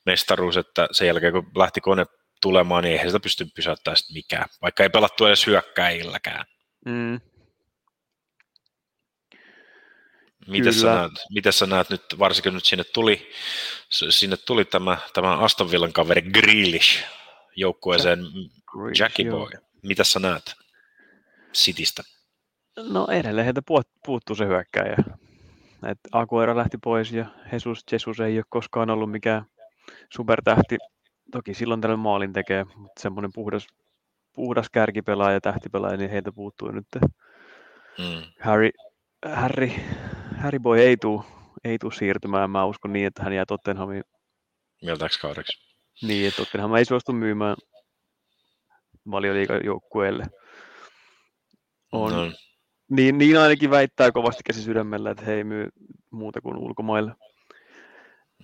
mestaruus, 0.06 0.58
että 0.58 0.88
sen 0.92 1.08
jälkeen 1.08 1.34
kun 1.34 1.52
lähti 1.56 1.82
kone 1.82 2.06
tulemaan, 2.42 2.84
niin 2.84 2.92
eihän 2.92 3.08
sitä 3.08 3.20
pysty 3.20 3.48
pysäyttämään 3.56 3.98
mikään, 4.14 4.50
vaikka 4.62 4.84
ei 4.84 4.90
pelattu 4.90 5.26
edes 5.26 5.48
hyökkäilläkään. 5.48 6.46
Mm. 6.86 7.22
Miten 10.48 10.74
sä, 10.74 10.96
näet, 10.96 11.12
miten 11.30 11.54
sä 11.54 11.66
näet 11.66 11.90
nyt, 11.90 12.02
varsinkin 12.20 12.54
nyt 12.54 12.66
sinne 12.66 12.84
tuli, 12.84 13.32
sinne 13.90 14.38
tuli 14.38 14.66
tämä, 14.66 14.98
tämä 15.14 15.38
Aston 15.38 15.72
Villan 15.72 15.94
kaveri 15.94 16.22
Grealish 16.22 17.04
joukkueeseen 17.56 18.20
Jack, 18.20 19.00
Jackie 19.00 19.32
Boy. 19.32 19.50
Mitä 19.84 20.04
sä 20.04 20.20
näet 20.20 20.56
Citystä? 21.54 22.04
No 22.78 23.08
edelleen 23.12 23.46
heiltä 23.46 23.62
puuttuu 24.06 24.36
se 24.36 24.46
hyökkäjä. 24.46 24.96
Et 25.92 26.00
Aguero 26.12 26.56
lähti 26.56 26.78
pois 26.84 27.12
ja 27.12 27.26
Jesus, 27.52 27.84
Jesus 27.92 28.20
ei 28.20 28.38
ole 28.38 28.46
koskaan 28.50 28.90
ollut 28.90 29.12
mikään 29.12 29.46
supertähti. 30.14 30.78
Toki 31.32 31.54
silloin 31.54 31.82
tällä 31.82 31.98
maalin 31.98 32.34
tekee, 32.34 32.64
mutta 32.76 33.02
semmoinen 33.02 33.32
puhdas, 33.34 33.68
puhdas 34.34 34.70
kärkipelaaja, 34.70 35.42
tähtipelaaja, 35.42 35.98
niin 35.98 36.10
heiltä 36.10 36.32
puuttuu 36.32 36.72
nyt. 36.72 36.88
Hmm. 37.98 38.24
Harry, 38.40 38.70
Harry, 39.26 39.72
Harry 40.46 40.60
Boy 40.60 40.80
ei 40.80 40.98
tule 40.98 41.24
ei 41.66 41.78
tuu 41.78 41.92
siirtymään. 41.92 42.50
Mä 42.50 42.66
uskon 42.66 42.94
niin, 42.94 43.08
että 43.08 43.24
hän 43.24 43.34
jää 43.34 43.46
Tottenhamiin. 43.46 44.04
Miltäks 44.82 45.18
kaudeksi? 45.18 45.76
Niin, 46.02 46.28
että 46.28 46.38
Tottenham 46.38 46.76
ei 46.76 46.86
suostu 46.86 47.14
myymään 47.14 47.56
valioliikajoukkueelle. 49.12 50.26
On, 51.92 52.12
no. 52.12 52.32
niin, 52.90 53.18
niin, 53.18 53.40
ainakin 53.40 53.70
väittää 53.70 54.12
kovasti 54.12 54.44
käsi 54.44 54.62
sydämellä, 54.62 55.12
että 55.12 55.26
he 55.26 55.34
ei 55.34 55.44
myy 55.44 55.70
muuta 56.12 56.42
kuin 56.42 56.58
ulkomaille. 56.58 57.12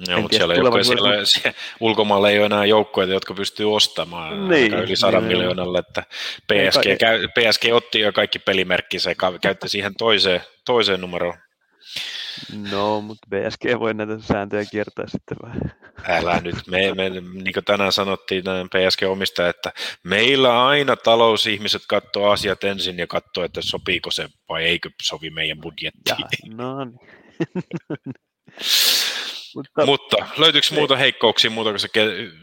Joo, 0.08 0.22
mutta 0.22 0.38
siellä, 0.38 0.56
joukkoja, 0.56 0.84
siellä, 0.84 1.26
siellä 1.26 1.58
ulkomailla 1.80 2.30
ei 2.30 2.38
ole 2.38 2.46
enää 2.46 2.66
joukkoja, 2.66 3.08
jotka 3.08 3.34
pystyy 3.34 3.76
ostamaan 3.76 4.50
niin, 4.50 4.74
yli 4.74 4.96
100 4.96 5.20
niin, 5.20 5.28
miljoonalle, 5.28 5.80
että 5.80 6.04
PSG, 6.54 7.00
käy, 7.00 7.28
PSG 7.28 7.64
otti 7.74 8.00
jo 8.00 8.14
kaikki 8.14 8.40
pelimerkkinsä 8.40 9.10
ja 9.10 9.16
käytti 9.42 9.70
siihen 9.70 9.96
toiseen, 9.96 10.42
toiseen 10.66 11.02
numeroon. 11.02 11.38
No, 12.72 13.02
mutta 13.02 13.28
BSG 13.30 13.80
voi 13.80 13.94
näitä 13.94 14.20
sääntöjä 14.20 14.66
kiertää 14.72 15.06
sitten 15.08 15.38
vähän. 15.44 15.62
Älä 16.08 16.40
nyt, 16.40 16.56
me, 16.68 16.94
me, 16.94 17.10
niin 17.10 17.54
kuin 17.54 17.66
tänään 17.66 17.92
sanottiin 17.92 18.44
PSG-omistaja, 18.44 19.50
että 19.50 19.72
meillä 20.04 20.66
aina 20.68 20.96
talousihmiset 20.96 21.82
katsoo 21.88 22.30
asiat 22.30 22.64
ensin 22.64 22.98
ja 22.98 23.08
katsoo, 23.08 23.44
että 23.44 23.62
sopiiko 23.62 24.12
se 24.12 24.30
vai 24.50 24.64
eikö 24.64 24.90
sovi 25.02 25.30
meidän 25.30 25.62
budjettiin. 25.62 26.18
Ja, 26.18 26.56
no 26.56 26.86
niin. 26.86 27.00
Mutta, 29.56 29.86
Mutta 29.86 30.16
löytyykö 30.38 30.68
ei. 30.72 30.78
muuta 30.78 30.96
heikkouksia 30.96 31.52
muuta 31.52 31.70
kuin 31.70 31.80
se 31.80 31.90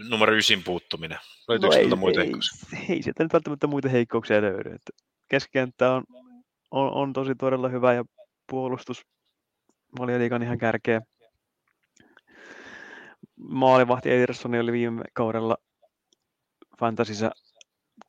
numero 0.09 0.37
ysin 0.37 0.65
puuttuminen? 0.65 1.19
Löytyykö 1.49 1.77
no 1.77 1.83
ei, 1.83 1.97
muita 1.97 2.21
ei, 2.21 2.27
heikkouksia? 2.27 2.79
Ei 2.89 3.03
sieltä 3.03 3.23
nyt 3.23 3.33
välttämättä 3.33 3.67
muita 3.67 3.89
heikkouksia 3.89 4.43
löydy. 4.43 4.77
keskenttä 5.31 5.93
on, 5.93 6.05
on, 6.71 6.93
on, 6.93 7.13
tosi 7.13 7.35
todella 7.35 7.69
hyvä 7.69 7.95
ja 7.95 8.05
puolustus 8.51 9.03
valioliikan 9.99 10.43
ihan 10.43 10.59
kärkeä. 10.59 11.01
Maalivahti 13.37 14.11
Ederson 14.11 14.55
oli 14.55 14.73
viime 14.73 15.03
kaudella 15.13 15.57
Fantasissa 16.81 17.31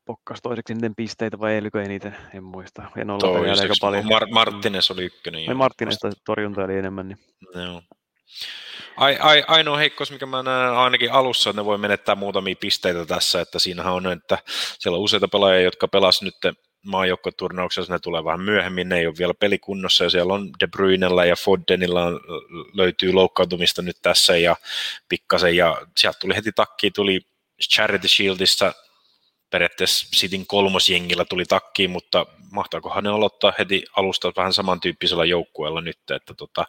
pokkas 0.04 0.38
toiseksi 0.42 0.72
eniten 0.72 0.94
pisteitä 0.94 1.38
vai 1.38 1.52
eikö 1.52 1.82
eniten, 1.82 2.16
en 2.34 2.44
muista. 2.44 2.82
En 2.96 3.10
ole 3.10 3.50
aika 3.50 3.74
paljon. 3.80 4.04
Mar- 4.04 4.32
Martinez 4.32 4.90
oli 4.90 5.04
ykkönen. 5.04 5.40
Ei 5.48 5.54
Martinez 5.54 5.98
torjunta 6.24 6.64
oli 6.64 6.78
enemmän. 6.78 7.08
Niin. 7.08 7.18
Joo. 7.54 7.82
Ai, 8.96 9.16
ai, 9.20 9.44
ainoa 9.46 9.76
heikkous, 9.76 10.12
mikä 10.12 10.26
mä 10.26 10.42
näen 10.42 10.72
ainakin 10.72 11.12
alussa, 11.12 11.50
että 11.50 11.62
ne 11.62 11.64
voi 11.64 11.78
menettää 11.78 12.14
muutamia 12.14 12.54
pisteitä 12.60 13.06
tässä, 13.06 13.40
että 13.40 13.58
siinähän 13.58 13.92
on, 13.92 14.06
että 14.06 14.38
siellä 14.78 14.96
on 14.96 15.02
useita 15.02 15.28
pelaajia, 15.28 15.60
jotka 15.60 15.88
pelas 15.88 16.22
nyt 16.22 16.34
maajoukkoturnauksessa, 16.86 17.92
ne 17.92 17.98
tulee 17.98 18.24
vähän 18.24 18.40
myöhemmin, 18.40 18.88
ne 18.88 18.98
ei 18.98 19.06
ole 19.06 19.14
vielä 19.18 19.34
pelikunnossa, 19.34 20.04
ja 20.04 20.10
siellä 20.10 20.34
on 20.34 20.50
De 20.60 20.66
Bruynella 20.66 21.24
ja 21.24 21.36
Foddenilla 21.36 22.04
on, 22.04 22.20
löytyy 22.72 23.12
loukkaantumista 23.12 23.82
nyt 23.82 23.96
tässä, 24.02 24.36
ja 24.36 24.56
pikkasen, 25.08 25.56
ja 25.56 25.86
sieltä 25.96 26.18
tuli 26.18 26.36
heti 26.36 26.52
takki, 26.52 26.90
tuli 26.90 27.20
Charity 27.62 28.08
Shieldissa 28.08 28.74
periaatteessa 29.50 30.06
Cityn 30.16 30.46
kolmosjengillä 30.46 31.24
tuli 31.24 31.44
takkiin, 31.44 31.90
mutta 31.90 32.26
mahtaakohan 32.52 33.04
ne 33.04 33.10
aloittaa 33.10 33.52
heti 33.58 33.84
alusta 33.96 34.32
vähän 34.36 34.52
samantyyppisellä 34.52 35.24
joukkueella 35.24 35.80
nyt, 35.80 35.98
että 36.10 36.34
tota, 36.34 36.64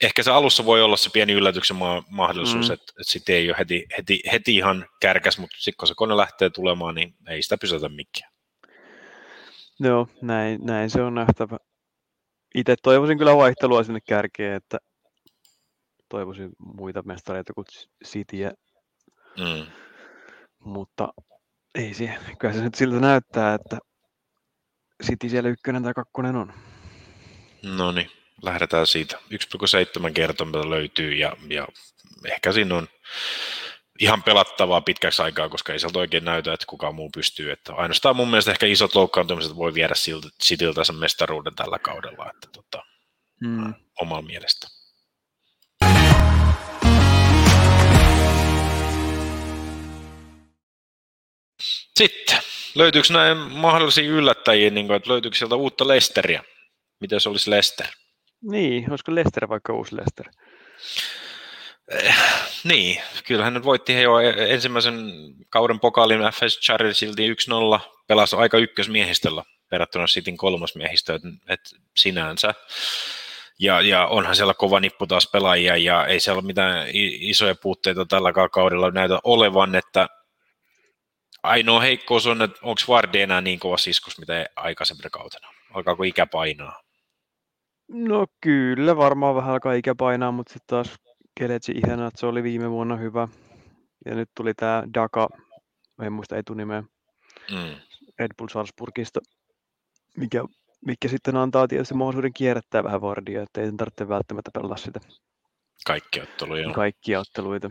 ehkä 0.00 0.22
se 0.22 0.30
alussa 0.30 0.64
voi 0.64 0.82
olla 0.82 0.96
se 0.96 1.10
pieni 1.10 1.32
yllätyksen 1.32 1.76
ma- 1.76 2.02
mahdollisuus, 2.08 2.68
mm. 2.68 2.74
että, 2.74 2.92
että 3.00 3.12
sitten 3.12 3.34
ei 3.34 3.50
ole 3.50 3.58
heti, 3.58 3.86
heti, 3.98 4.20
heti 4.32 4.56
ihan 4.56 4.86
kärkäs, 5.00 5.38
mutta 5.38 5.56
sitten 5.58 5.76
kun 5.78 5.88
se 5.88 5.94
kone 5.96 6.16
lähtee 6.16 6.50
tulemaan, 6.50 6.94
niin 6.94 7.14
ei 7.28 7.42
sitä 7.42 7.58
pysätä 7.58 7.88
mikään. 7.88 8.29
Joo, 9.80 10.08
näin, 10.22 10.60
näin 10.64 10.90
se 10.90 11.02
on 11.02 11.14
nähtävä. 11.14 11.56
Itse 12.54 12.74
toivoisin 12.82 13.18
kyllä 13.18 13.36
vaihtelua 13.36 13.84
sinne 13.84 14.00
kärkeen, 14.00 14.54
että 14.54 14.78
toivoisin 16.08 16.50
muita 16.58 17.02
mestareita 17.02 17.52
kuin 17.52 17.66
Cityä. 18.04 18.52
Mm. 19.38 19.66
Mutta 20.58 21.08
ei 21.74 21.94
se, 21.94 22.18
kyllä 22.38 22.54
se 22.54 22.62
nyt 22.62 22.74
siltä 22.74 23.00
näyttää, 23.00 23.54
että 23.54 23.78
City 25.02 25.28
siellä 25.28 25.50
ykkönen 25.50 25.82
tai 25.82 25.94
kakkonen 25.94 26.36
on. 26.36 26.52
No 27.62 27.92
niin, 27.92 28.10
lähdetään 28.42 28.86
siitä. 28.86 29.18
1,7 30.06 30.12
kertomaa 30.12 30.70
löytyy 30.70 31.14
ja, 31.14 31.36
ja 31.48 31.68
ehkä 32.24 32.52
siinä 32.52 32.74
on 32.74 32.88
ihan 34.00 34.22
pelattavaa 34.22 34.80
pitkäksi 34.80 35.22
aikaa, 35.22 35.48
koska 35.48 35.72
ei 35.72 35.78
sieltä 35.78 35.98
oikein 35.98 36.24
näytä, 36.24 36.52
että 36.52 36.66
kukaan 36.66 36.94
muu 36.94 37.10
pystyy. 37.14 37.52
Että 37.52 37.74
ainoastaan 37.74 38.16
mun 38.16 38.28
mielestä 38.28 38.50
ehkä 38.50 38.66
isot 38.66 38.94
loukkaantumiset 38.94 39.56
voi 39.56 39.74
viedä 39.74 39.94
Cityltä 40.42 40.84
sen 40.84 40.96
mestaruuden 40.96 41.54
tällä 41.54 41.78
kaudella, 41.78 42.30
että 42.34 42.48
tota, 42.52 42.84
hmm. 43.44 43.74
omalla 44.00 44.22
mielestä. 44.22 44.66
Sitten, 51.96 52.38
löytyykö 52.74 53.12
näin 53.12 53.36
mahdollisia 53.36 54.04
yllättäjiä, 54.04 54.70
niin 54.70 54.86
kuin, 54.86 54.96
että 54.96 55.10
löytyykö 55.10 55.36
sieltä 55.36 55.54
uutta 55.54 55.88
Lesteriä? 55.88 56.42
Miten 57.00 57.20
se 57.20 57.28
olisi 57.28 57.50
Lester? 57.50 57.86
Niin, 58.42 58.90
olisiko 58.90 59.14
Lester 59.14 59.48
vaikka 59.48 59.72
uusi 59.72 59.96
Lester? 59.96 60.26
Niin, 62.64 63.02
kyllähän 63.26 63.54
nyt 63.54 63.64
voitti 63.64 64.02
jo 64.02 64.18
ensimmäisen 64.48 64.94
kauden 65.48 65.80
pokaalin 65.80 66.20
FS 66.20 66.60
Charity 66.60 67.06
1-0, 67.76 67.80
pelasi 68.06 68.36
aika 68.36 68.58
ykkösmiehistöllä 68.58 69.44
verrattuna 69.70 70.06
Cityn 70.06 70.36
kolmosmiehistöön, 70.36 71.20
että 71.24 71.36
et 71.48 71.60
sinänsä. 71.96 72.54
Ja, 73.58 73.80
ja 73.80 74.06
onhan 74.06 74.36
siellä 74.36 74.54
kova 74.54 74.80
nippu 74.80 75.06
taas 75.06 75.28
pelaajia 75.32 75.76
ja 75.76 76.06
ei 76.06 76.20
siellä 76.20 76.42
mitään 76.42 76.86
isoja 77.20 77.54
puutteita 77.62 78.06
tällä 78.06 78.32
kaudella 78.52 78.90
näytä 78.90 79.18
olevan, 79.24 79.74
että 79.74 80.08
ainoa 81.42 81.80
heikkous 81.80 82.26
on, 82.26 82.42
että 82.42 82.58
onko 82.62 82.80
Vardi 82.88 83.20
enää 83.20 83.40
niin 83.40 83.58
kova 83.58 83.76
siskus, 83.76 84.18
mitä 84.18 84.46
aikaisempina 84.56 85.10
kautena? 85.10 85.48
Alkaako 85.74 86.02
ikä 86.02 86.26
painaa? 86.26 86.80
No 87.88 88.26
kyllä, 88.40 88.96
varmaan 88.96 89.34
vähän 89.34 89.52
alkaa 89.52 89.72
ikä 89.72 89.94
painaa, 89.94 90.32
mutta 90.32 90.52
sitten 90.52 90.76
taas 90.76 90.98
Keletsi 91.34 91.72
ihana, 91.72 92.06
että 92.06 92.20
se 92.20 92.26
oli 92.26 92.42
viime 92.42 92.70
vuonna 92.70 92.96
hyvä. 92.96 93.28
Ja 94.06 94.14
nyt 94.14 94.30
tuli 94.36 94.54
tämä 94.54 94.82
Daka, 94.94 95.28
en 96.02 96.12
muista 96.12 96.36
etunimeä, 96.36 96.82
mm. 97.50 97.74
Red 98.18 98.30
Bull 98.38 98.48
Salzburgista, 98.48 99.20
mikä, 100.16 100.44
mikä 100.86 101.08
sitten 101.08 101.36
antaa 101.36 101.68
tietysti 101.68 101.94
mahdollisuuden 101.94 102.32
kierrättää 102.32 102.84
vähän 102.84 103.00
Vardia, 103.00 103.42
että 103.42 103.60
ei 103.60 103.72
tarvitse 103.76 104.08
välttämättä 104.08 104.50
pelata 104.54 104.76
sitä. 104.76 105.00
Kaikki 105.86 106.20
otteluja. 106.20 106.72
Kaikki 106.72 107.16
otteluita. 107.16 107.70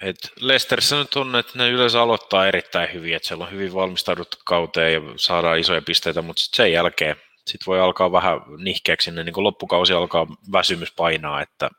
Et 0.00 0.16
Leicesterissa 0.40 0.98
nyt 0.98 1.16
on, 1.16 1.36
että 1.36 1.58
ne 1.58 1.70
yleensä 1.70 2.02
aloittaa 2.02 2.46
erittäin 2.46 2.92
hyvin, 2.92 3.16
että 3.16 3.28
siellä 3.28 3.44
on 3.44 3.52
hyvin 3.52 3.74
valmistauduttu 3.74 4.36
kauteen 4.46 4.92
ja 4.92 5.00
saadaan 5.16 5.58
isoja 5.58 5.82
pisteitä, 5.82 6.22
mutta 6.22 6.42
sitten 6.42 6.56
sen 6.56 6.72
jälkeen 6.72 7.16
sit 7.46 7.60
voi 7.66 7.80
alkaa 7.80 8.12
vähän 8.12 8.40
nihkeäksi 8.58 9.10
niin 9.10 9.32
kun 9.32 9.44
loppukausi 9.44 9.92
alkaa 9.92 10.26
väsymys 10.52 10.92
painaa, 10.96 11.42
että 11.42 11.70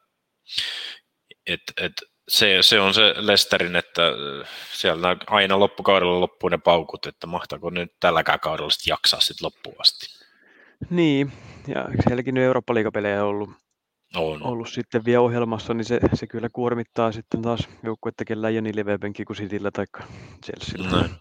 et, 1.48 1.62
et 1.82 1.94
se, 2.28 2.58
se, 2.62 2.80
on 2.80 2.94
se 2.94 3.14
Lesterin, 3.18 3.76
että 3.76 4.02
siellä 4.74 5.16
aina 5.28 5.60
loppukaudella 5.60 6.20
loppuu 6.20 6.50
ne 6.50 6.58
paukut, 6.58 7.06
että 7.06 7.28
mahtaako 7.28 7.70
nyt 7.70 7.94
tälläkään 8.00 8.40
kaudella 8.40 8.70
sitten 8.70 8.92
jaksaa 8.92 9.20
sitten 9.20 9.46
loppuun 9.46 9.76
asti. 9.80 10.08
Niin, 10.90 11.32
ja 11.68 11.86
sielläkin 12.08 12.34
nyt 12.34 12.44
Eurooppa-liigapelejä 12.44 13.24
on 13.24 13.30
ollut 13.30 13.50
on. 14.16 14.44
ollut 14.44 14.70
sitten 14.70 15.06
vielä 15.06 15.22
ohjelmassa, 15.22 15.74
niin 15.74 15.86
se, 15.86 16.00
se 16.14 16.28
kyllä 16.28 16.50
kuormittaa 16.50 17.12
sitten 17.12 17.42
taas 17.42 17.70
joukkuetta, 17.84 18.26
kellä 18.26 18.50
ei 18.50 18.56
ole 18.56 18.62
niin 18.62 18.76
leveä 18.76 18.98
kuin 19.28 19.38
Cityllä 19.38 19.72
tai 19.72 19.86
Chelsealla. 20.46 21.02
Näin. 21.02 21.12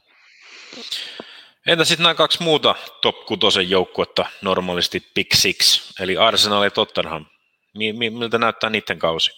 Entä 1.66 1.84
sitten 1.84 2.02
nämä 2.02 2.14
kaksi 2.14 2.42
muuta 2.42 2.74
top 3.02 3.26
6 3.26 3.70
joukkuetta 3.70 4.26
normaalisti 4.42 5.10
Big 5.14 5.32
Six, 5.34 5.80
eli 6.00 6.16
Arsenal 6.16 6.62
ja 6.62 6.70
Tottenham. 6.70 7.26
Miltä 7.74 8.38
näyttää 8.38 8.70
niiden 8.70 8.98
kausi? 8.98 9.30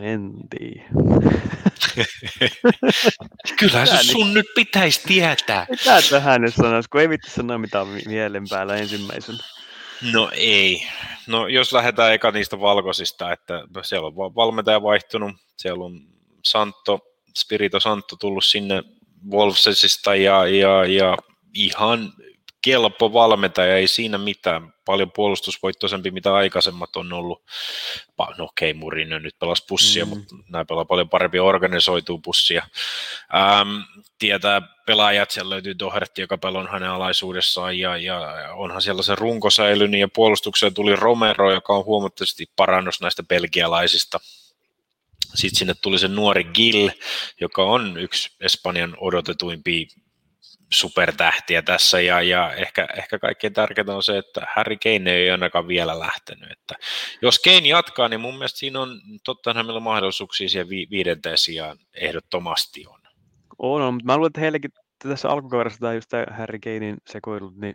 En 0.00 0.32
tiedä. 0.50 0.84
Kyllä 3.60 3.86
se 3.86 4.02
sun 4.02 4.34
nyt 4.34 4.46
pitäisi 4.54 5.00
tietää. 5.06 5.66
Mitä 5.70 6.02
tähän 6.10 6.40
nyt 6.40 6.54
sanoisi, 6.54 6.88
kun 6.88 7.00
ei 7.00 7.08
vittu 7.08 7.30
sanoa 7.30 7.58
mitään 7.58 7.86
mielen 8.06 8.44
päällä 8.50 8.76
ensimmäisenä. 8.76 9.38
No 10.12 10.30
ei. 10.34 10.86
No 11.26 11.48
jos 11.48 11.72
lähdetään 11.72 12.12
eka 12.12 12.30
niistä 12.30 12.60
valkoisista, 12.60 13.32
että 13.32 13.64
siellä 13.82 14.06
on 14.06 14.14
valmentaja 14.16 14.82
vaihtunut, 14.82 15.32
siellä 15.56 15.84
on 15.84 16.00
Santo, 16.44 17.00
Spirito 17.36 17.80
Santo 17.80 18.16
tullut 18.16 18.44
sinne 18.44 18.82
Wolvesista 19.30 20.14
ja, 20.14 20.46
ja, 20.46 20.84
ja 20.84 21.16
ihan 21.54 22.12
kelpo 22.68 23.12
valmentaja, 23.12 23.76
ei 23.76 23.88
siinä 23.88 24.18
mitään. 24.18 24.72
Paljon 24.84 25.12
puolustusvoittoisempi, 25.12 26.10
mitä 26.10 26.34
aikaisemmat 26.34 26.96
on 26.96 27.12
ollut. 27.12 27.42
No 28.18 28.44
okei, 28.44 28.70
okay, 28.70 28.80
Mourinho 28.80 29.18
nyt 29.18 29.38
pelasi 29.38 29.64
pussia, 29.68 30.04
mm. 30.04 30.08
mutta 30.08 30.34
nämä 30.48 30.64
pelaa 30.64 30.84
paljon 30.84 31.08
parempi 31.08 31.38
organisoituu 31.38 32.18
pussia. 32.18 32.66
Ähm, 33.34 33.76
tietää 34.18 34.62
pelaajat, 34.86 35.30
siellä 35.30 35.50
löytyy 35.50 35.78
Doherty, 35.78 36.20
joka 36.20 36.38
pelon 36.38 36.68
hänen 36.68 36.90
alaisuudessaan, 36.90 37.78
ja, 37.78 37.96
ja 37.96 38.48
onhan 38.54 38.82
siellä 38.82 39.02
se 39.02 39.14
runko 39.14 39.50
säilynyt, 39.50 40.00
ja 40.00 40.08
puolustukseen 40.08 40.74
tuli 40.74 40.96
Romero, 40.96 41.52
joka 41.52 41.72
on 41.72 41.84
huomattavasti 41.84 42.50
parannus 42.56 43.00
näistä 43.00 43.22
belgialaisista. 43.22 44.20
Sitten 45.34 45.58
sinne 45.58 45.74
tuli 45.74 45.98
se 45.98 46.08
nuori 46.08 46.44
Gill, 46.44 46.88
joka 47.40 47.62
on 47.62 47.98
yksi 47.98 48.30
Espanjan 48.40 48.96
odotetuimpia 49.00 49.86
supertähtiä 50.70 51.62
tässä 51.62 52.00
ja, 52.00 52.22
ja 52.22 52.54
ehkä, 52.54 52.88
ehkä 52.96 53.18
kaikkein 53.18 53.52
tärkeintä 53.52 53.94
on 53.94 54.02
se, 54.02 54.18
että 54.18 54.46
Harry 54.56 54.76
Kane 54.76 55.12
ei 55.12 55.30
ainakaan 55.30 55.68
vielä 55.68 55.98
lähtenyt. 55.98 56.52
Että 56.52 56.74
jos 57.22 57.38
Kane 57.38 57.68
jatkaa, 57.68 58.08
niin 58.08 58.20
mun 58.20 58.34
mielestä 58.34 58.58
siinä 58.58 58.80
on 58.80 59.00
totta 59.24 59.54
hänellä 59.54 59.80
mahdollisuuksia 59.80 60.48
siihen 60.48 60.68
vi- 60.68 60.86
viidenteen 60.90 61.38
sijaan 61.38 61.78
ehdottomasti 61.94 62.86
on. 62.86 63.00
On, 63.58 63.82
on, 63.82 63.94
mutta 63.94 64.06
mä 64.06 64.16
luulen, 64.16 64.28
että 64.28 64.40
heillekin 64.40 64.70
tässä 64.98 65.28
alkukaudessa 65.28 65.80
tämä 65.80 65.94
just 65.94 66.08
tämä 66.08 66.26
Harry 66.38 66.58
Kanein 66.58 66.96
sekoilut, 67.06 67.56
niin 67.56 67.74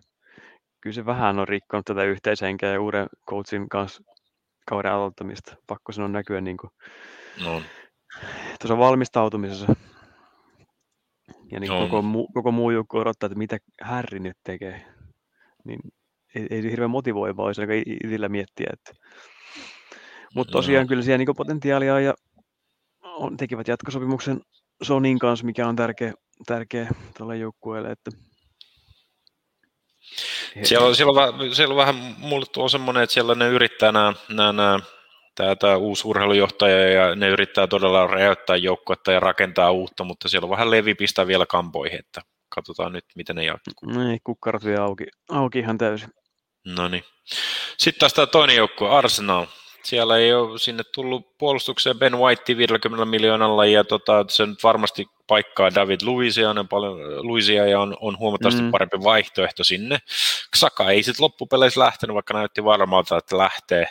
kyllä 0.81 0.93
se 0.93 1.05
vähän 1.05 1.39
on 1.39 1.47
rikkonut 1.47 1.85
tätä 1.85 2.03
yhteishenkeä 2.03 2.71
ja 2.71 2.81
uuden 2.81 3.07
coachin 3.29 3.69
kanssa 3.69 4.03
kauden 4.67 4.91
aloittamista. 4.91 5.55
Pakko 5.67 5.91
sanoa 5.91 6.07
näkyä 6.07 6.41
niin 6.41 6.57
kuin, 6.57 6.71
no. 7.43 7.61
tuossa 8.59 8.77
valmistautumisessa. 8.77 9.75
Ja 11.53 11.59
niin 11.59 11.71
koko, 11.71 12.01
muu, 12.01 12.27
koko 12.33 12.51
muu 12.51 12.71
joukko 12.71 12.99
odottaa, 12.99 13.27
että 13.27 13.37
mitä 13.37 13.57
Harry 13.81 14.19
nyt 14.19 14.37
tekee. 14.43 14.85
Niin 15.65 15.79
ei, 16.35 16.47
ei 16.49 16.63
hirveän 16.63 16.89
motivoivaa 16.89 17.45
olisi 17.45 17.61
aika 17.61 17.73
itsellä 18.03 18.29
miettiä. 18.29 18.67
Että... 18.73 18.93
Mutta 20.35 20.51
tosiaan 20.51 20.87
kyllä 20.87 21.03
siellä 21.03 21.17
niin 21.17 21.35
potentiaalia 21.37 21.99
ja 21.99 22.13
on, 23.03 23.37
tekivät 23.37 23.67
jatkosopimuksen 23.67 24.41
Sonin 24.83 25.19
kanssa, 25.19 25.45
mikä 25.45 25.67
on 25.67 25.75
tärkeä, 25.75 26.13
tärkeä 26.45 26.89
tälle 27.17 27.37
joukkueelle. 27.37 27.91
Että... 27.91 28.11
Siellä 30.63 30.87
on, 30.87 30.95
siellä, 30.95 31.23
on, 31.23 31.55
siellä 31.55 31.73
on 31.73 31.77
vähän, 31.77 32.15
mulle 32.17 32.45
on 32.57 32.69
semmoinen, 32.69 33.03
että 33.03 33.13
siellä 33.13 33.35
ne 33.35 33.49
yrittää 33.49 33.91
nämä, 33.91 34.13
nämä, 34.29 34.53
nämä 34.53 34.79
tämä, 35.35 35.55
tämä 35.55 35.75
uusi 35.75 36.07
urheilujohtaja 36.07 36.89
ja 36.89 37.15
ne 37.15 37.29
yrittää 37.29 37.67
todella 37.67 38.07
räjäyttää 38.07 38.55
joukkuetta 38.55 39.11
ja 39.11 39.19
rakentaa 39.19 39.71
uutta, 39.71 40.03
mutta 40.03 40.29
siellä 40.29 40.45
on 40.45 40.49
vähän 40.49 40.71
levi 40.71 40.95
pistää 40.95 41.27
vielä 41.27 41.45
kampoihin, 41.45 41.99
että 41.99 42.21
katsotaan 42.49 42.93
nyt, 42.93 43.05
miten 43.15 43.35
ne 43.35 43.45
jatkuu. 43.45 43.89
Niin, 43.89 44.19
kukkarat 44.23 44.65
vielä 44.65 44.83
auki, 44.83 45.05
auki 45.29 45.59
ihan 45.59 45.77
täysin. 45.77 46.09
No 46.65 46.87
niin. 46.87 47.03
Sitten 47.77 47.99
taas 47.99 48.13
tämä 48.13 48.25
toinen 48.25 48.55
joukkue, 48.55 48.89
Arsenal. 48.89 49.45
Siellä 49.83 50.17
ei 50.17 50.33
ole 50.33 50.59
sinne 50.59 50.83
tullut 50.83 51.37
puolustukseen 51.37 51.99
Ben 51.99 52.17
White 52.17 52.57
50 52.57 53.05
miljoonalla 53.05 53.65
ja 53.65 53.83
tota, 53.83 54.25
se 54.29 54.45
nyt 54.45 54.63
varmasti 54.63 55.07
paikkaa 55.27 55.75
David 55.75 55.99
Luisia, 56.03 56.49
on 56.49 56.67
paljon, 56.67 57.27
Luisia 57.27 57.67
ja 57.67 57.79
on, 57.79 57.97
on 57.99 58.17
huomattavasti 58.17 58.61
mm. 58.61 58.71
parempi 58.71 58.97
vaihtoehto 59.03 59.63
sinne. 59.63 59.99
Saka 60.55 60.89
ei 60.89 61.03
sitten 61.03 61.23
loppupeleissä 61.23 61.79
lähtenyt, 61.79 62.13
vaikka 62.13 62.33
näytti 62.33 62.63
varmalta, 62.63 63.17
että 63.17 63.37
lähtee. 63.37 63.87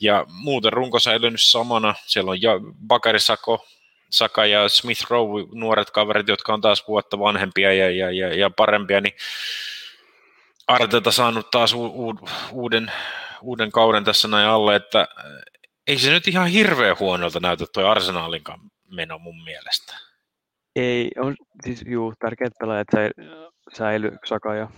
Ja 0.00 0.24
muuten 0.28 0.72
runko 0.72 0.98
säilynyt 0.98 1.40
samana. 1.42 1.94
Siellä 2.06 2.30
on 2.30 2.42
ja 2.42 2.52
Bakari 2.86 3.20
Sako, 3.20 3.66
Saka 4.10 4.46
ja 4.46 4.68
Smith 4.68 5.06
Rowe, 5.10 5.44
nuoret 5.52 5.90
kaverit, 5.90 6.28
jotka 6.28 6.54
on 6.54 6.60
taas 6.60 6.88
vuotta 6.88 7.18
vanhempia 7.18 7.72
ja, 7.72 7.90
ja, 7.90 8.10
ja, 8.10 8.34
ja 8.34 8.50
parempia, 8.50 9.00
niin 9.00 9.14
Arteta 10.70 11.12
saanut 11.12 11.50
taas 11.50 11.74
u, 11.74 11.84
u, 11.84 12.18
uuden, 12.52 12.92
uuden 13.42 13.72
kauden 13.72 14.04
tässä 14.04 14.28
näin 14.28 14.48
alle, 14.48 14.76
että 14.76 15.08
ei 15.86 15.98
se 15.98 16.10
nyt 16.10 16.28
ihan 16.28 16.48
hirveän 16.48 16.96
huonolta 17.00 17.40
näytä 17.40 17.64
tuo 17.72 17.86
Arsenalin 17.86 18.42
meno 18.90 19.18
mun 19.18 19.44
mielestä. 19.44 19.96
Ei, 20.76 21.10
on 21.18 21.36
siis 21.64 21.84
juu, 21.86 22.14
tärkeät 22.18 22.52
pelaajat 22.60 22.88
säily, 23.72 24.16
Saka 24.24 24.54
ja 24.54 24.68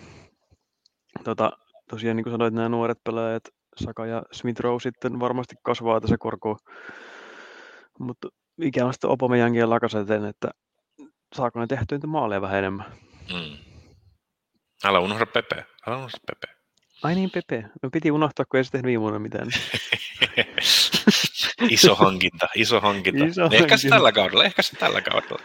tota, 1.25 1.53
tosiaan 1.91 2.17
niin 2.17 2.25
kuin 2.25 2.33
sanoit, 2.33 2.55
nämä 2.55 2.69
nuoret 2.69 2.99
pelaajat, 3.05 3.43
Saka 3.77 4.07
ja 4.07 4.23
Smith 4.33 4.61
Rowe 4.61 4.81
sitten 4.81 5.21
varmasti 5.21 5.55
kasvaa 5.63 6.01
tässä 6.01 6.17
korkoa. 6.19 6.57
Mutta 7.99 8.29
mikä 8.57 8.87
on 8.87 8.93
sitten 8.93 9.11
Opomejankin 9.11 9.61
ja 9.61 9.71
Lakaseteen, 9.71 10.25
että 10.25 10.51
saako 11.35 11.61
ne 11.61 11.67
tehtyä 11.67 11.99
niitä 11.99 12.07
maaleja 12.07 12.41
vähän 12.41 12.59
enemmän. 12.59 12.87
Mm. 13.33 13.57
Älä 14.85 15.01
unohda 15.01 15.27
Pepe. 15.27 15.67
Älä 15.87 15.97
unohda 15.97 16.19
Pepe. 16.27 16.55
Ai 17.03 17.15
niin, 17.15 17.31
Pepe. 17.31 17.65
No 17.83 17.91
piti 17.91 18.11
unohtaa, 18.11 18.45
kun 18.45 18.59
ei 18.59 18.65
se 18.65 18.71
tehnyt 18.71 18.87
viime 18.87 19.01
vuonna 19.01 19.19
mitään. 19.19 19.49
iso 21.71 21.95
hankinta, 21.95 22.49
iso 22.55 22.81
hankinta. 22.81 23.25
Iso 23.25 23.45
ehkä 23.45 23.57
hankinta. 23.57 23.77
se 23.77 23.89
tällä 23.89 24.13
kaudella, 24.13 24.45
ehkä 24.45 24.63
se 24.63 24.77
tällä 24.77 25.01
kaudella. 25.01 25.43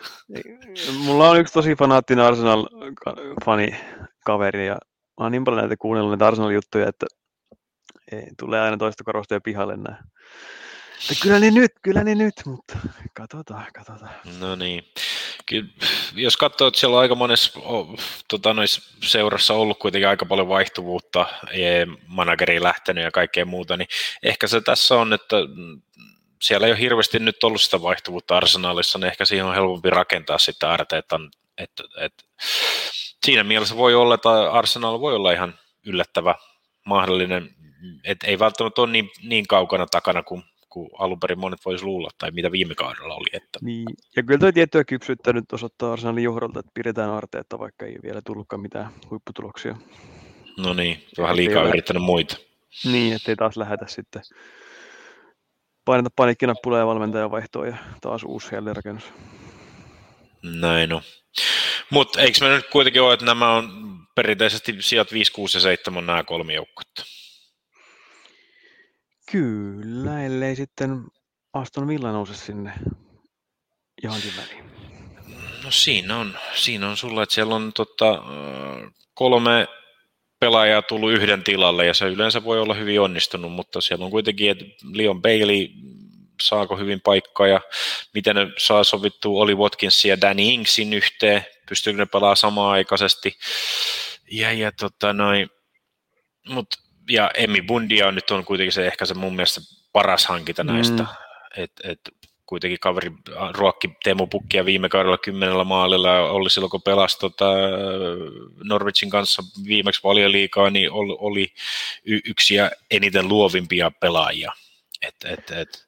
Mulla 0.97 1.29
on 1.29 1.39
yksi 1.39 1.53
tosi 1.53 1.75
fanaattinen 1.75 2.25
Arsenal-fani 2.25 3.75
kaveri 4.25 4.67
ja 4.67 4.77
mä 5.19 5.25
oon 5.25 5.31
niin 5.31 5.43
paljon 5.43 5.61
näitä 5.61 5.75
kuunnellut 5.79 6.11
näitä 6.11 6.27
Arsenal-juttuja, 6.27 6.89
että 6.89 7.05
ei, 8.11 8.27
tulee 8.39 8.61
aina 8.61 8.77
toista 8.77 9.03
korosta 9.03 9.33
ja 9.33 9.41
pihalle 9.41 9.77
näin. 9.77 9.97
Että 11.11 11.23
kyllä 11.23 11.39
ne 11.39 11.51
nyt, 11.51 11.71
kyllä 11.81 12.03
ne 12.03 12.15
nyt, 12.15 12.33
mutta 12.45 12.77
katsotaan, 13.13 13.65
katsotaan. 13.73 14.11
No 14.39 14.55
niin. 14.55 14.83
Jos 16.15 16.37
katsoo, 16.37 16.67
että 16.67 16.79
siellä 16.79 16.95
on 16.95 17.01
aika 17.01 17.15
monessa 17.15 17.59
tota, 18.27 18.55
seurassa 19.03 19.53
ollut 19.53 19.79
kuitenkin 19.79 20.07
aika 20.07 20.25
paljon 20.25 20.47
vaihtuvuutta, 20.47 21.25
manageri 22.07 22.63
lähtenyt 22.63 23.03
ja 23.03 23.11
kaikkea 23.11 23.45
muuta, 23.45 23.77
niin 23.77 23.87
ehkä 24.23 24.47
se 24.47 24.61
tässä 24.61 24.95
on, 24.95 25.13
että 25.13 25.35
siellä 26.41 26.67
ei 26.67 26.73
ole 26.73 26.79
hirveästi 26.79 27.19
nyt 27.19 27.43
ollut 27.43 27.61
sitä 27.61 27.81
vaihtuvuutta 27.81 28.37
arsenaalissa, 28.37 28.99
niin 28.99 29.07
ehkä 29.07 29.25
siihen 29.25 29.45
on 29.45 29.55
helpompi 29.55 29.89
rakentaa 29.89 30.37
sitä 30.37 30.71
Arteetan, 30.71 31.29
että, 31.57 31.83
että, 31.87 32.05
että 32.05 32.23
siinä 33.25 33.43
mielessä 33.43 33.77
voi 33.77 33.95
olla, 33.95 34.15
että 34.15 34.51
Arsenal 34.51 34.99
voi 34.99 35.15
olla 35.15 35.31
ihan 35.31 35.59
yllättävä 35.85 36.35
mahdollinen 36.85 37.57
et 38.03 38.17
ei 38.23 38.39
välttämättä 38.39 38.81
ole 38.81 38.91
niin, 38.91 39.09
niin 39.23 39.47
kaukana 39.47 39.85
takana 39.85 40.23
kuin, 40.23 40.43
kuin 40.77 40.89
alun 40.99 41.19
perin 41.19 41.39
monet 41.39 41.59
voisi 41.65 41.85
luulla, 41.85 42.09
tai 42.17 42.31
mitä 42.31 42.51
viime 42.51 42.75
kaudella 42.75 43.15
oli. 43.15 43.27
Että... 43.33 43.59
Niin. 43.61 43.85
Ja 44.15 44.23
kyllä 44.23 44.39
tuo 44.39 44.51
tiettyä 44.51 44.83
kypsyyttä 44.83 45.33
nyt 45.33 45.53
osoittaa 45.53 45.93
Arsenalin 45.93 46.23
johdolta, 46.23 46.59
että 46.59 46.71
pidetään 46.73 47.09
Arteetta, 47.09 47.59
vaikka 47.59 47.85
ei 47.85 47.95
vielä 48.03 48.21
tullutkaan 48.25 48.61
mitään 48.61 48.89
huipputuloksia. 49.09 49.75
No 50.57 50.73
niin, 50.73 51.03
vähän 51.17 51.35
liikaa 51.35 51.61
ettei 51.61 51.69
yrittänyt 51.69 52.03
muita. 52.03 52.37
Niin, 52.85 53.13
ettei 53.13 53.35
taas 53.35 53.57
lähetä 53.57 53.85
sitten 53.87 54.21
paineta 55.85 56.09
paniikkinappuja 56.15 56.77
ja 56.77 56.87
valmentajan 56.87 57.31
vaihtoa 57.31 57.67
ja 57.67 57.77
taas 58.01 58.23
uusi 58.23 58.55
jälleenrakennus. 58.55 59.03
Näin 60.43 60.93
on. 60.93 61.01
Mutta 61.89 62.21
eikö 62.21 62.37
me 62.41 62.55
nyt 62.55 62.69
kuitenkin 62.69 63.01
ole, 63.01 63.13
että 63.13 63.25
nämä 63.25 63.53
on 63.53 63.69
perinteisesti 64.15 64.75
sijat 64.79 65.11
5, 65.11 65.31
6 65.31 65.57
ja 65.57 65.61
7 65.61 65.97
on 65.97 66.05
nämä 66.05 66.23
kolme 66.23 66.53
joukkuetta? 66.53 67.03
Kyllä, 69.31 70.25
ellei 70.25 70.55
sitten 70.55 71.03
Aston 71.53 71.87
Villa 71.87 72.11
nouse 72.11 72.35
sinne 72.35 72.73
johonkin 74.03 74.33
väliin. 74.37 74.65
No 75.63 75.71
siinä 75.71 76.17
on, 76.17 76.37
siinä 76.55 76.89
on 76.89 76.97
sulla, 76.97 77.23
että 77.23 77.35
siellä 77.35 77.55
on 77.55 77.73
tota, 77.73 78.23
kolme 79.13 79.67
pelaajaa 80.39 80.81
tullut 80.81 81.11
yhden 81.11 81.43
tilalle 81.43 81.85
ja 81.85 81.93
se 81.93 82.05
yleensä 82.05 82.43
voi 82.43 82.59
olla 82.59 82.73
hyvin 82.73 83.01
onnistunut, 83.01 83.51
mutta 83.51 83.81
siellä 83.81 84.05
on 84.05 84.11
kuitenkin, 84.11 84.51
että 84.51 84.65
Leon 84.93 85.21
Bailey 85.21 85.67
saako 86.43 86.77
hyvin 86.77 87.01
paikkaa 87.01 87.47
ja 87.47 87.61
miten 88.13 88.35
ne 88.35 88.47
saa 88.57 88.83
sovittua 88.83 89.41
Oli 89.41 89.55
Watkinsin 89.55 90.09
ja 90.09 90.21
Danny 90.21 90.43
Inksin 90.43 90.93
yhteen, 90.93 91.45
pystyykö 91.69 91.97
ne 91.97 92.05
pelaamaan 92.05 92.37
samaan 92.37 92.71
aikaisesti. 92.71 93.37
Ja, 94.31 94.53
ja 94.53 94.71
tota 94.71 95.13
noin, 95.13 95.49
mutta 96.49 96.86
ja 97.09 97.31
Emmi 97.33 97.61
Bundia 97.61 98.07
on 98.07 98.15
nyt 98.15 98.31
on 98.31 98.45
kuitenkin 98.45 98.71
se 98.71 98.87
ehkä 98.87 99.05
se 99.05 99.13
mun 99.13 99.35
mielestä 99.35 99.61
paras 99.91 100.25
hankinta 100.25 100.63
näistä. 100.63 101.03
Mm. 101.03 101.09
Et, 101.57 101.71
et, 101.83 101.99
kuitenkin 102.47 102.79
kaveri 102.79 103.11
ruokki 103.51 103.89
Teemu 104.03 104.27
Pukkia 104.27 104.65
viime 104.65 104.89
kaudella 104.89 105.17
kymmenellä 105.17 105.63
maalilla 105.63 106.19
oli 106.19 106.49
silloin, 106.49 106.71
kun 106.71 106.81
pelasi 106.81 107.19
tota 107.19 107.45
Norwichin 108.63 109.09
kanssa 109.09 109.43
viimeksi 109.67 110.01
valioliikaa, 110.03 110.69
niin 110.69 110.91
oli, 110.91 111.15
oli 111.19 111.53
y- 112.05 112.21
yksi 112.25 112.55
ja 112.55 112.71
eniten 112.91 113.27
luovimpia 113.27 113.91
pelaajia. 113.91 114.51
Et, 115.01 115.15
et, 115.25 115.51
et, 115.51 115.87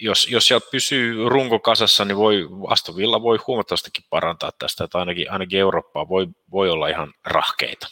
jos, 0.00 0.28
jos 0.30 0.46
sieltä 0.46 0.68
pysyy 0.70 1.28
runko 1.28 1.58
kasassa, 1.58 2.04
niin 2.04 2.16
voi, 2.16 2.48
Aston 2.68 2.96
Villa 2.96 3.22
voi 3.22 3.38
huomattavastikin 3.46 4.04
parantaa 4.10 4.50
tästä, 4.58 4.84
että 4.84 4.98
ainakin, 4.98 5.30
ainakin 5.30 5.60
Eurooppaa 5.60 6.08
voi, 6.08 6.26
voi 6.50 6.70
olla 6.70 6.88
ihan 6.88 7.14
rahkeita. 7.24 7.88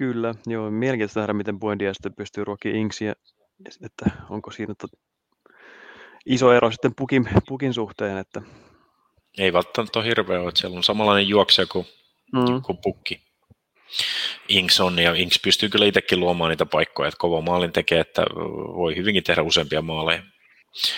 Kyllä, 0.00 0.34
joo, 0.46 0.70
mielenkiintoista 0.70 1.20
nähdä, 1.20 1.32
miten 1.32 1.58
Buendia 1.58 1.94
sitten 1.94 2.14
pystyy 2.14 2.44
ruokkimaan 2.44 2.80
Inksiä, 2.80 3.14
että 3.84 4.10
onko 4.30 4.50
siinä 4.50 4.74
iso 6.26 6.52
ero 6.52 6.70
sitten 6.70 6.94
pukin, 6.94 7.28
pukin 7.48 7.74
suhteen, 7.74 8.18
että 8.18 8.42
ei 9.38 9.52
välttämättä 9.52 9.98
ole 9.98 10.06
hirveä, 10.06 10.48
että 10.48 10.60
siellä 10.60 10.76
on 10.76 10.82
samanlainen 10.82 11.28
juoksija 11.28 11.66
kuin, 11.66 11.86
mm. 12.32 12.62
kuin 12.62 12.78
pukki. 12.82 13.20
Inks 14.48 14.80
on, 14.80 14.98
ja 14.98 15.14
Inks 15.14 15.40
pystyy 15.44 15.68
kyllä 15.68 15.86
itsekin 15.86 16.20
luomaan 16.20 16.50
niitä 16.50 16.66
paikkoja, 16.66 17.08
että 17.08 17.18
kova 17.18 17.40
maalin 17.40 17.72
tekee, 17.72 18.00
että 18.00 18.22
voi 18.76 18.96
hyvinkin 18.96 19.24
tehdä 19.24 19.42
useampia 19.42 19.82
maaleja. 19.82 20.22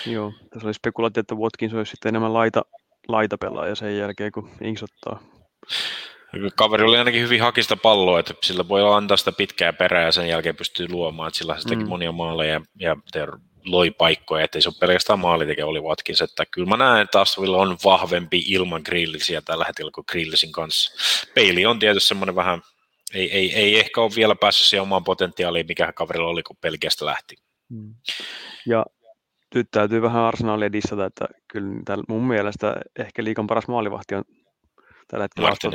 Joo, 0.05 0.33
tässä 0.49 0.67
oli 0.67 0.73
spekulaatio, 0.73 1.21
että 1.21 1.35
Watkins 1.35 1.73
olisi 1.73 1.91
sitten 1.91 2.09
enemmän 2.09 2.33
laita, 2.33 2.65
laitapelaaja 3.07 3.75
sen 3.75 3.97
jälkeen, 3.97 4.31
kun 4.31 4.49
Inks 4.61 4.83
ottaa. 4.83 5.23
Kaveri 6.55 6.83
oli 6.83 6.97
ainakin 6.97 7.21
hyvin 7.21 7.41
hakista 7.41 7.77
palloa, 7.77 8.19
että 8.19 8.33
sillä 8.43 8.67
voi 8.67 8.95
antaa 8.95 9.17
sitä 9.17 9.31
pitkää 9.31 9.73
perää 9.73 10.03
ja 10.03 10.11
sen 10.11 10.27
jälkeen 10.27 10.55
pystyy 10.55 10.87
luomaan, 10.89 11.27
että 11.27 11.37
sillä 11.37 11.59
se 11.59 11.69
teki 11.69 11.83
mm. 11.83 11.89
monia 11.89 12.11
maaleja 12.11 12.61
ja, 12.79 12.95
ja 13.15 13.27
loi 13.65 13.91
paikkoja, 13.91 14.43
ettei 14.43 14.61
se 14.61 14.69
ole 14.69 14.75
pelkästään 14.79 15.19
maalitekijä 15.19 15.65
oli 15.65 15.81
Watkins, 15.81 16.21
että 16.21 16.43
kyllä 16.51 16.69
mä 16.69 16.77
näen, 16.77 17.01
että 17.01 17.21
Astovilla 17.21 17.57
on 17.57 17.77
vahvempi 17.83 18.43
ilman 18.47 18.81
grillisiä 18.85 19.41
tällä 19.41 19.65
hetkellä 19.65 19.91
kuin 19.95 20.05
grillisin 20.11 20.51
kanssa. 20.51 20.91
Peili 21.33 21.65
on 21.65 21.79
tietysti 21.79 22.07
semmoinen 22.07 22.35
vähän, 22.35 22.61
ei, 23.13 23.31
ei, 23.31 23.53
ei 23.53 23.79
ehkä 23.79 24.01
ole 24.01 24.11
vielä 24.15 24.35
päässyt 24.35 24.65
siihen 24.65 24.81
omaan 24.81 25.03
potentiaaliin, 25.03 25.67
mikä 25.67 25.93
kaverilla 25.93 26.29
oli, 26.29 26.43
kun 26.43 26.57
Pelkiästä 26.61 27.05
lähti. 27.05 27.35
Mm. 27.69 27.95
Ja 28.65 28.85
nyt 29.55 29.67
täytyy 29.71 30.01
vähän 30.01 30.23
Arsenalia 30.23 30.71
dissata, 30.71 31.05
että 31.05 31.25
kyllä 31.47 32.03
mun 32.07 32.27
mielestä 32.27 32.75
ehkä 32.99 33.23
liikan 33.23 33.47
paras 33.47 33.67
maalivahti 33.67 34.15
on 34.15 34.23
tällä 35.07 35.23
hetkellä 35.23 35.49
Aston 35.49 35.73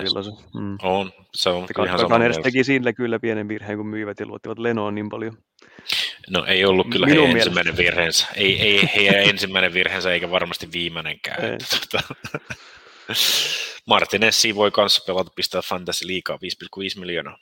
Mm. 0.55 0.79
On, 0.83 1.13
se 1.35 1.49
on 1.49 1.65
Että 1.71 1.85
ihan 1.85 1.99
sama 1.99 2.25
edes 2.25 2.39
teki 2.39 2.65
sillä 2.65 2.93
kyllä 2.93 3.19
pienen 3.19 3.49
virheen, 3.49 3.79
kun 3.79 3.87
myivät 3.87 4.21
ja 4.21 4.27
luottivat 4.27 4.59
Lenoon 4.59 4.95
niin 4.95 5.09
paljon. 5.09 5.37
No 6.31 6.45
ei 6.45 6.65
ollut 6.65 6.87
kyllä 6.91 7.07
Minun 7.07 7.19
heidän 7.19 7.35
mielestä. 7.35 7.51
ensimmäinen 7.51 7.77
virheensä. 7.77 8.27
Ei, 8.35 8.61
ei 8.61 8.91
heidän 8.97 9.23
ensimmäinen 9.31 9.75
virheensä 9.75 10.13
eikä 10.13 10.31
varmasti 10.31 10.73
viimeinenkään. 10.73 11.45
Ei. 11.45 11.59
Tota, 11.59 12.15
Martinessi 13.87 14.55
voi 14.55 14.71
kanssa 14.71 15.05
pelata 15.07 15.31
pistää 15.37 15.63
Fantasy 15.63 16.07
liikaa 16.07 16.37
5,5 16.95 17.01
miljoonaa. 17.01 17.39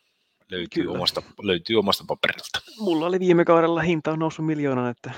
Löytyy 0.51 0.89
omasta, 0.93 1.23
löytyy 1.43 1.79
omasta 1.79 2.05
paperilta. 2.09 2.61
Mulla 2.81 3.07
oli 3.07 3.21
viime 3.21 3.45
kaudella 3.45 3.81
hinta 3.81 4.13
on 4.13 4.19
noussut 4.19 4.47
miljoonan, 4.47 4.91
että 4.91 5.11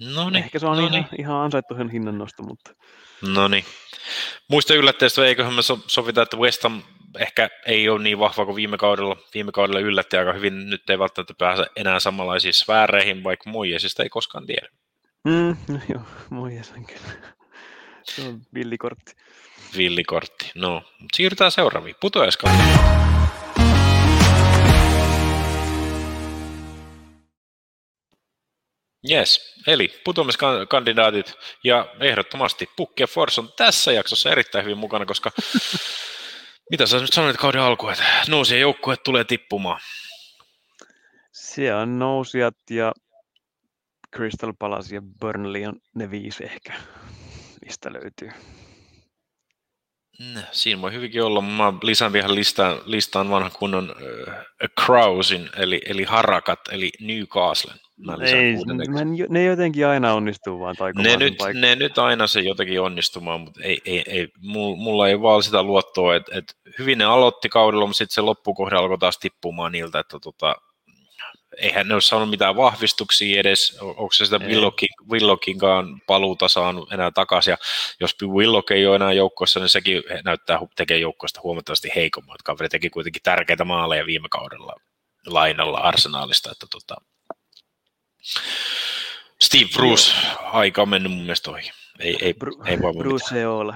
Noniin, 0.00 0.44
ehkä 0.44 0.58
se 0.58 0.66
on 0.66 0.76
noniin. 0.76 0.94
ihan, 0.94 1.08
ihan 1.18 1.36
ansaittu 1.36 1.74
sen 1.74 1.90
hinnan 1.90 2.18
nosto, 2.18 2.42
mutta... 2.42 2.74
No 3.34 3.48
niin. 3.48 3.64
Muista 4.48 4.74
yllättäjistä, 4.74 5.26
eiköhän 5.26 5.54
me 5.54 5.62
sovita, 5.86 6.22
että 6.22 6.36
West 6.36 6.62
Ham 6.62 6.82
ehkä 7.18 7.50
ei 7.66 7.88
ole 7.88 8.02
niin 8.02 8.18
vahva 8.18 8.44
kuin 8.44 8.56
viime 8.56 8.76
kaudella. 8.76 9.16
Viime 9.34 9.52
kaudella 9.52 9.80
yllätti 9.80 10.16
aika 10.16 10.32
hyvin, 10.32 10.70
nyt 10.70 10.90
ei 10.90 10.98
välttämättä 10.98 11.34
pääse 11.38 11.66
enää 11.76 12.00
samanlaisiin 12.00 12.54
sfääreihin, 12.54 13.24
vaikka 13.24 13.50
Moiesista 13.50 14.02
ei 14.02 14.08
koskaan 14.08 14.46
tiedä. 14.46 14.68
Mm, 15.24 15.56
no 15.68 15.80
joo, 15.94 16.02
Moies 16.30 16.72
on 16.76 16.86
kyllä. 16.86 17.34
Se 18.04 18.22
on 18.22 18.40
villikortti. 18.54 19.12
Villikortti, 19.76 20.52
no. 20.54 20.82
Siirrytään 21.14 21.50
seuraaviin. 21.50 21.96
Putoajaskaan. 22.00 23.15
Yes, 29.10 29.54
eli 29.66 30.00
putoamiskandidaatit 30.04 31.34
ja 31.64 31.86
ehdottomasti 32.00 32.70
Pukki 32.76 33.02
ja 33.02 33.06
Force 33.06 33.40
on 33.40 33.52
tässä 33.56 33.92
jaksossa 33.92 34.30
erittäin 34.30 34.64
hyvin 34.64 34.78
mukana, 34.78 35.06
koska 35.06 35.30
mitä 36.70 36.86
sä 36.86 37.00
nyt 37.00 37.12
sanoit 37.12 37.36
kauden 37.36 37.60
alkuun, 37.60 37.92
että 37.92 38.04
nousija 38.28 38.60
joukkue 38.60 38.96
tulee 38.96 39.24
tippumaan? 39.24 39.80
Siellä 41.32 41.80
on 41.80 41.98
nousijat 41.98 42.54
ja 42.70 42.92
Crystal 44.16 44.52
Palace 44.58 44.94
ja 44.94 45.02
Burnley 45.20 45.64
on 45.64 45.80
ne 45.94 46.10
viisi 46.10 46.44
ehkä, 46.44 46.74
mistä 47.64 47.92
löytyy. 47.92 48.30
No, 50.34 50.40
siinä 50.52 50.82
voi 50.82 50.92
hyvinkin 50.92 51.22
olla. 51.22 51.40
Mä 51.40 51.72
lisään 51.82 52.12
vielä 52.12 52.34
listaan, 52.34 52.80
listaan 52.84 53.30
vanhan 53.30 53.52
kunnon 53.58 53.90
uh, 53.90 54.34
Krausin, 54.84 55.50
eli, 55.56 55.82
eli 55.86 56.04
Harakat, 56.04 56.60
eli 56.70 56.90
Newcastlen. 57.00 57.78
Mä 57.96 58.16
ei, 58.24 58.54
mä, 58.88 59.00
ne 59.28 59.44
jotenkin 59.44 59.86
aina 59.86 60.14
onnistuu 60.14 60.60
vaan 60.60 60.76
tai 60.76 60.92
ne 60.92 61.16
nyt, 61.16 61.34
ne 61.54 61.74
nyt 61.74 61.98
aina 61.98 62.26
se 62.26 62.40
jotenkin 62.40 62.80
onnistumaan, 62.80 63.40
mutta 63.40 63.60
ei, 63.62 63.80
ei, 63.84 64.04
ei, 64.06 64.28
mulla 64.76 65.08
ei 65.08 65.20
vaan 65.20 65.42
sitä 65.42 65.62
luottoa, 65.62 66.16
että, 66.16 66.38
että 66.38 66.52
hyvin 66.78 66.98
ne 66.98 67.04
aloitti 67.04 67.48
kaudella, 67.48 67.86
mutta 67.86 67.98
sitten 67.98 68.14
se 68.14 68.20
loppukohde 68.20 68.76
alkoi 68.76 68.98
taas 68.98 69.18
tippumaan 69.18 69.72
niiltä, 69.72 69.98
että 69.98 70.18
tota, 70.22 70.56
eihän 71.56 71.88
ne 71.88 71.94
ole 71.94 72.00
saanut 72.00 72.30
mitään 72.30 72.56
vahvistuksia 72.56 73.40
edes, 73.40 73.78
onko 73.80 74.08
se 74.12 74.24
sitä 74.24 74.38
Willockin, 74.38 74.88
Willockinkaan 75.10 76.00
paluuta 76.06 76.48
saanut 76.48 76.92
enää 76.92 77.10
takaisin, 77.10 77.50
ja 77.50 77.58
jos 78.00 78.16
Willock 78.22 78.70
ei 78.70 78.86
ole 78.86 78.96
enää 78.96 79.12
joukkoissa, 79.12 79.60
niin 79.60 79.68
sekin 79.68 80.02
näyttää 80.24 80.58
tekee 80.76 80.98
joukkoista 80.98 81.40
huomattavasti 81.42 81.90
heikommat. 81.96 82.42
Kaveri 82.42 82.68
teki 82.68 82.90
kuitenkin 82.90 83.22
tärkeitä 83.22 83.64
maaleja 83.64 84.06
viime 84.06 84.28
kaudella 84.28 84.74
lainalla 85.26 85.78
arsenaalista, 85.78 86.50
että 86.52 86.66
tota, 86.70 86.96
Steve 89.42 89.68
Bruce, 89.76 90.12
aika 90.52 90.82
on 90.82 90.88
mennyt 90.88 91.12
mun 91.12 91.20
mielestä 91.20 91.50
ohi. 91.50 91.70
Ei, 91.98 92.16
ei, 92.20 92.32
Bru- 92.32 92.68
ei 92.68 92.78
voi 92.78 92.92
Bruce 92.98 93.38
ei 93.38 93.46
ole. 93.46 93.74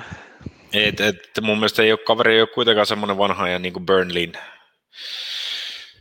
Et, 0.72 1.00
et, 1.00 1.16
mun 1.40 1.58
mielestä 1.58 1.82
ei 1.82 1.92
ole, 1.92 2.00
kaveri 2.06 2.34
ei 2.34 2.40
ole 2.40 2.48
kuitenkaan 2.54 2.86
semmoinen 2.86 3.18
vanha 3.18 3.48
ja 3.48 3.58
niin 3.58 3.72
kuin 3.72 3.86
Burnleyn 3.86 4.32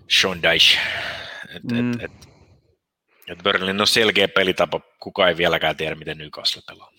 Sean 0.09 0.43
Dyche. 0.43 0.79
Et, 1.55 1.63
mm. 1.63 1.93
et, 1.93 2.03
et, 2.03 2.11
et 3.27 3.43
Burnleyn 3.43 3.81
on 3.81 3.87
selkeä 3.87 4.27
pelitapa, 4.27 4.81
kuka 4.99 5.27
ei 5.27 5.37
vieläkään 5.37 5.77
tiedä, 5.77 5.95
miten 5.95 6.17
Newcastle 6.17 6.61
pelaa. 6.67 6.91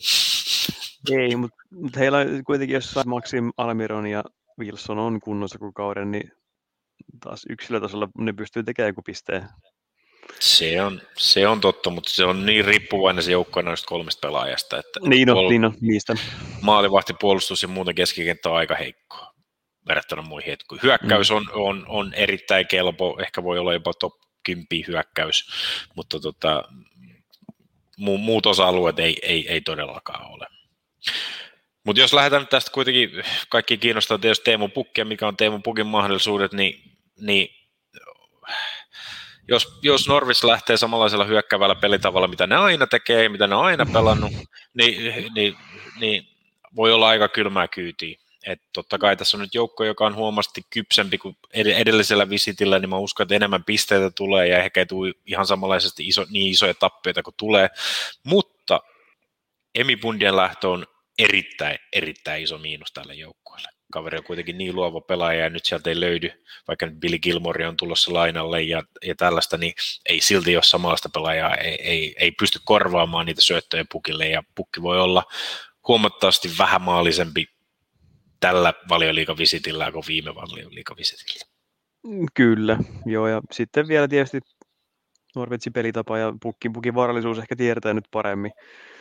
Ei, 1.10 1.36
mutta 1.36 1.56
mut 1.70 1.96
heillä 1.96 2.18
on 2.18 2.44
kuitenkin, 2.44 2.74
jos 2.74 2.98
Maxim 3.06 3.50
Almiron 3.56 4.06
ja 4.06 4.24
Wilson 4.58 4.98
on 4.98 5.20
kunnossa 5.20 5.58
kuukauden, 5.58 6.10
niin 6.10 6.32
taas 7.20 7.42
yksilötasolla 7.50 8.08
ne 8.18 8.32
pystyy 8.32 8.62
tekemään 8.62 8.88
joku 8.88 9.02
pisteen 9.02 9.48
se 10.40 10.82
on, 10.82 11.00
se 11.18 11.48
on 11.48 11.60
totta, 11.60 11.90
mutta 11.90 12.10
se 12.10 12.24
on 12.24 12.46
niin 12.46 12.64
riippuvainen 12.64 13.24
se 13.24 13.32
joukko 13.32 13.62
noista 13.62 13.88
kolmesta 13.88 14.28
pelaajasta. 14.28 14.78
Että 14.78 15.00
niin 15.04 15.30
on, 15.30 15.48
niin 15.48 15.64
on, 15.64 15.74
niistä. 15.80 16.14
Maalivahti, 16.60 17.14
puolustus 17.20 17.62
ja 17.62 17.68
muuten 17.68 17.94
keskikenttä 17.94 18.50
on 18.50 18.56
aika 18.56 18.74
heikkoa 18.74 19.30
verrattuna 19.88 20.22
muihin. 20.22 20.52
Et 20.52 20.64
hyökkäys 20.82 21.30
mm. 21.30 21.36
on, 21.36 21.46
on, 21.54 21.84
on, 21.88 22.14
erittäin 22.14 22.66
kelpo, 22.66 23.18
ehkä 23.22 23.42
voi 23.42 23.58
olla 23.58 23.72
jopa 23.72 23.94
top 23.94 24.14
10 24.42 24.66
hyökkäys, 24.86 25.50
mutta 25.94 26.20
tota, 26.20 26.64
mu, 27.96 28.18
muut 28.18 28.46
osa-alueet 28.46 28.98
ei, 28.98 29.16
ei, 29.22 29.48
ei 29.48 29.60
todellakaan 29.60 30.30
ole. 30.30 30.46
Mutta 31.84 32.00
jos 32.00 32.12
lähdetään 32.12 32.46
tästä 32.46 32.70
kuitenkin, 32.70 33.10
kaikki 33.48 33.78
kiinnostaa 33.78 34.18
tietysti 34.18 34.44
Teemu 34.44 34.68
Pukkia, 34.68 35.04
mikä 35.04 35.28
on 35.28 35.36
Teemu 35.36 35.58
Pukin 35.58 35.86
mahdollisuudet, 35.86 36.52
niin, 36.52 36.82
niin 37.20 37.59
jos, 39.50 39.78
jos 39.82 40.08
Norvis 40.08 40.44
lähtee 40.44 40.76
samanlaisella 40.76 41.24
hyökkävällä 41.24 41.74
pelitavalla, 41.74 42.28
mitä 42.28 42.46
ne 42.46 42.56
aina 42.56 42.86
tekee, 42.86 43.28
mitä 43.28 43.46
ne 43.46 43.54
on 43.54 43.64
aina 43.64 43.86
pelannut, 43.92 44.32
niin, 44.74 45.32
niin, 45.34 45.56
niin 46.00 46.28
voi 46.76 46.92
olla 46.92 47.08
aika 47.08 47.28
kylmää 47.28 47.68
kyytiä. 47.68 48.18
Et 48.46 48.62
totta 48.72 48.98
kai 48.98 49.16
tässä 49.16 49.36
on 49.36 49.40
nyt 49.40 49.54
joukko, 49.54 49.84
joka 49.84 50.06
on 50.06 50.14
huomasti 50.14 50.62
kypsempi 50.70 51.18
kuin 51.18 51.36
edellisellä 51.54 52.30
visitillä, 52.30 52.78
niin 52.78 52.90
mä 52.90 52.98
uskon, 52.98 53.24
että 53.24 53.34
enemmän 53.34 53.64
pisteitä 53.64 54.10
tulee 54.10 54.48
ja 54.48 54.62
ehkä 54.62 54.80
ei 54.80 54.86
tule 54.86 55.12
ihan 55.26 55.46
samanlaisesti 55.46 56.06
iso, 56.06 56.26
niin 56.30 56.50
isoja 56.50 56.74
tappioita 56.74 57.22
kuin 57.22 57.34
tulee. 57.36 57.68
Mutta 58.24 58.80
Emibundien 59.74 60.36
lähtö 60.36 60.68
on 60.68 60.86
erittäin, 61.18 61.78
erittäin 61.92 62.42
iso 62.42 62.58
miinus 62.58 62.92
tälle 62.92 63.14
joukkueelle 63.14 63.79
kaveri 63.90 64.18
on 64.18 64.24
kuitenkin 64.24 64.58
niin 64.58 64.76
luova 64.76 65.00
pelaaja 65.00 65.44
ja 65.44 65.50
nyt 65.50 65.64
sieltä 65.64 65.90
ei 65.90 66.00
löydy, 66.00 66.30
vaikka 66.68 66.86
nyt 66.86 67.00
Billy 67.00 67.18
Gilmore 67.18 67.68
on 67.68 67.76
tulossa 67.76 68.12
lainalle 68.12 68.62
ja, 68.62 68.82
ja 69.04 69.14
tällaista, 69.14 69.56
niin 69.56 69.72
ei 70.06 70.20
silti 70.20 70.56
ole 70.56 70.62
samanlaista 70.62 71.08
pelaajaa, 71.14 71.54
ei, 71.54 71.82
ei, 71.82 72.14
ei 72.18 72.32
pysty 72.32 72.58
korvaamaan 72.64 73.26
niitä 73.26 73.40
syöttöjä 73.40 73.84
pukille 73.92 74.28
ja 74.28 74.42
pukki 74.54 74.82
voi 74.82 75.00
olla 75.00 75.24
huomattavasti 75.88 76.50
vähämaalisempi 76.58 77.46
tällä 78.40 78.74
valioliikavisitillä 78.88 79.92
kuin 79.92 80.04
viime 80.08 80.34
valioliikavisitillä. 80.34 81.44
Kyllä, 82.34 82.78
joo 83.06 83.28
ja 83.28 83.40
sitten 83.52 83.88
vielä 83.88 84.08
tietysti 84.08 84.40
Norvetsin 85.34 85.72
pelitapa 85.72 86.18
ja 86.18 86.32
pukkin, 86.42 86.72
pukin 86.72 86.94
varallisuus 86.94 87.38
ehkä 87.38 87.56
tiedetään 87.56 87.96
nyt 87.96 88.08
paremmin. 88.10 88.52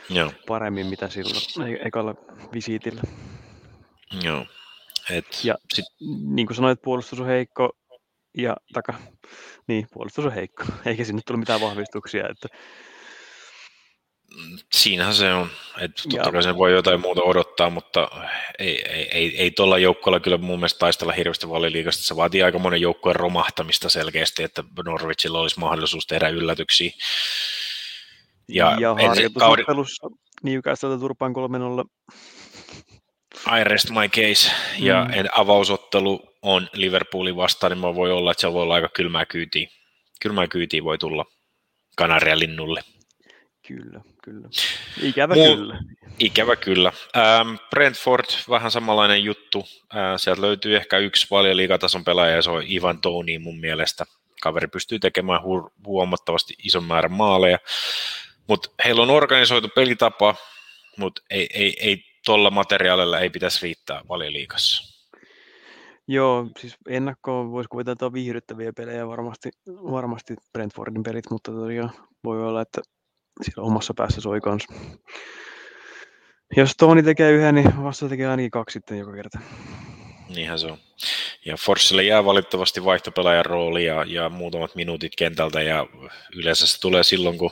Joo. 0.09 0.31
paremmin 0.47 0.87
mitä 0.87 1.09
silloin 1.09 1.73
e- 1.73 1.87
ekalla 1.87 2.15
visiitillä. 2.53 3.01
Joo. 4.23 4.45
Et 5.09 5.43
Ja 5.43 5.55
sit, 5.73 5.85
Niin 6.25 6.47
kuin 6.47 6.55
sanoit, 6.55 6.81
puolustus 6.81 7.19
on 7.19 7.25
heikko 7.27 7.77
ja 8.37 8.57
taka, 8.73 8.93
niin, 9.67 9.87
puolustus 9.93 10.25
on 10.25 10.33
heikko, 10.33 10.63
eikä 10.85 11.03
sinne 11.03 11.21
tullut 11.25 11.39
mitään 11.39 11.61
vahvistuksia. 11.61 12.29
Että, 12.29 12.47
siinähän 14.73 15.13
se 15.13 15.33
on. 15.33 15.49
Et 15.81 15.91
Ja- 16.05 16.11
totta 16.11 16.31
kai 16.31 16.43
sen 16.43 16.57
voi 16.57 16.71
jotain 16.71 17.01
muuta 17.01 17.21
odottaa, 17.21 17.69
mutta 17.69 18.07
ei, 18.59 18.81
ei, 18.91 19.09
ei, 19.11 19.37
ei 19.37 19.51
tuolla 19.51 19.77
joukkueella 19.77 20.19
kyllä 20.19 20.37
mun 20.37 20.59
mielestä 20.59 20.79
taistella 20.79 21.13
hirveästi 21.13 21.49
valioliigasta. 21.49 22.03
Se 22.03 22.15
vaatii 22.15 22.43
aika 22.43 22.59
monen 22.59 22.81
joukkueen 22.81 23.15
romahtamista 23.15 23.89
selkeästi, 23.89 24.43
että 24.43 24.63
Norwichilla 24.85 25.39
olisi 25.39 25.59
mahdollisuus 25.59 26.07
tehdä 26.07 26.29
yllätyksiä. 26.29 26.91
Ja, 28.47 28.77
ja 28.79 28.95
ennen 28.99 29.33
kauden, 29.33 29.41
harjoitusottelussa 29.41 30.07
Newcastle 30.43 30.97
turpaan 30.97 31.33
3-0. 31.33 31.35
I 33.47 33.63
rest 33.63 33.89
my 33.89 34.09
case, 34.09 34.51
ja 34.79 35.03
Mm. 35.05 35.13
en, 35.13 35.29
avausottelu 35.37 36.21
on 36.41 36.69
Liverpoolin 36.73 37.35
vastaan, 37.35 37.71
niin 37.71 37.95
voi 37.95 38.11
olla, 38.11 38.31
että 38.31 38.41
se 38.41 38.53
voi 38.53 38.63
olla 38.63 38.73
aika 38.75 38.89
kylmää 38.89 39.25
kyytiä. 39.25 39.67
Kylmää 40.21 40.47
kyytiä 40.47 40.83
voi 40.83 40.97
tulla 40.97 41.25
Kanaria 41.97 42.39
linnulle. 42.39 42.81
Kyllä, 43.67 44.01
kyllä. 44.23 44.49
Ikävä 45.01 45.33
Muu- 45.33 45.55
kyllä. 45.55 45.79
Ikävä 46.19 46.55
kyllä. 46.55 46.91
Ähm, 47.17 47.55
Brentford, 47.69 48.25
vähän 48.49 48.71
samanlainen 48.71 49.23
juttu. 49.23 49.67
Äh, 49.95 50.01
sieltä 50.17 50.41
löytyy 50.41 50.75
ehkä 50.75 50.97
yksi 50.97 51.27
paljon 51.29 51.57
liigatason 51.57 52.03
pelaaja, 52.03 52.35
ja 52.35 52.41
se 52.41 52.49
on 52.49 52.63
Ivan 52.67 53.01
Toni 53.01 53.39
mun 53.39 53.59
mielestä. 53.59 54.05
Kaveri 54.41 54.67
pystyy 54.67 54.99
tekemään 54.99 55.41
hu- 55.41 55.71
huomattavasti 55.85 56.53
ison 56.63 56.83
määrän 56.83 57.11
maaleja. 57.11 57.59
Mutta 58.47 58.69
heillä 58.85 59.01
on 59.01 59.09
organisoitu 59.09 59.69
pelitapa, 59.75 60.35
mutta 60.97 61.21
ei, 61.29 61.47
ei, 61.53 61.77
ei 61.79 62.03
tuolla 62.25 62.49
materiaalilla 62.49 63.19
ei 63.19 63.29
pitäisi 63.29 63.59
riittää 63.61 64.01
valioliigassa. 64.09 64.99
Joo, 66.07 66.47
siis 66.59 66.77
ennakkoon 66.87 67.51
voisi 67.51 67.67
kuvitella, 67.67 67.93
että 67.93 68.05
on 68.05 68.13
viihdyttäviä 68.13 68.73
pelejä 68.73 69.07
varmasti, 69.07 69.49
varmasti 69.67 70.35
Brentfordin 70.53 71.03
pelit, 71.03 71.31
mutta 71.31 71.51
tosiaan 71.51 71.91
voi 72.23 72.47
olla, 72.47 72.61
että 72.61 72.81
siellä 73.41 73.67
omassa 73.67 73.93
päässä 73.93 74.21
soi 74.21 74.41
kanssa. 74.41 74.73
Jos 76.57 76.71
Toni 76.77 77.03
tekee 77.03 77.31
yhden, 77.31 77.55
niin 77.55 77.83
vasta 77.83 78.09
tekee 78.09 78.27
ainakin 78.27 78.51
kaksi 78.51 78.73
sitten 78.73 78.97
joka 78.97 79.13
kerta. 79.13 79.39
Niinhän 80.35 80.59
se 80.59 80.67
on. 80.67 80.77
Ja 81.45 81.57
Forssille 81.57 82.03
jää 82.03 82.25
valitettavasti 82.25 82.85
vaihtopelaajan 82.85 83.45
rooli 83.45 83.85
ja, 83.85 84.05
ja 84.07 84.29
muutamat 84.29 84.75
minuutit 84.75 85.15
kentältä 85.17 85.61
ja 85.61 85.87
yleensä 86.35 86.67
se 86.67 86.79
tulee 86.79 87.03
silloin, 87.03 87.37
kun 87.37 87.51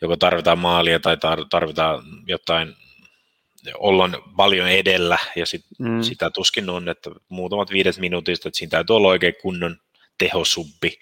joko 0.00 0.16
tarvitaan 0.16 0.58
maalia 0.58 1.00
tai 1.00 1.16
tar- 1.16 1.46
tarvitaan 1.50 2.02
jotain, 2.26 2.74
ollaan 3.78 4.16
paljon 4.36 4.68
edellä 4.68 5.18
ja 5.36 5.46
sit, 5.46 5.64
Mm. 5.78 6.02
sitä 6.02 6.30
tuskin 6.30 6.70
on, 6.70 6.88
että 6.88 7.10
muutamat 7.28 7.70
viidet 7.70 7.98
minuutit, 7.98 8.46
että 8.46 8.58
siinä 8.58 8.70
täytyy 8.70 8.96
olla 8.96 9.08
oikein 9.08 9.34
kunnon 9.42 9.76
tehosubbi, 10.18 10.98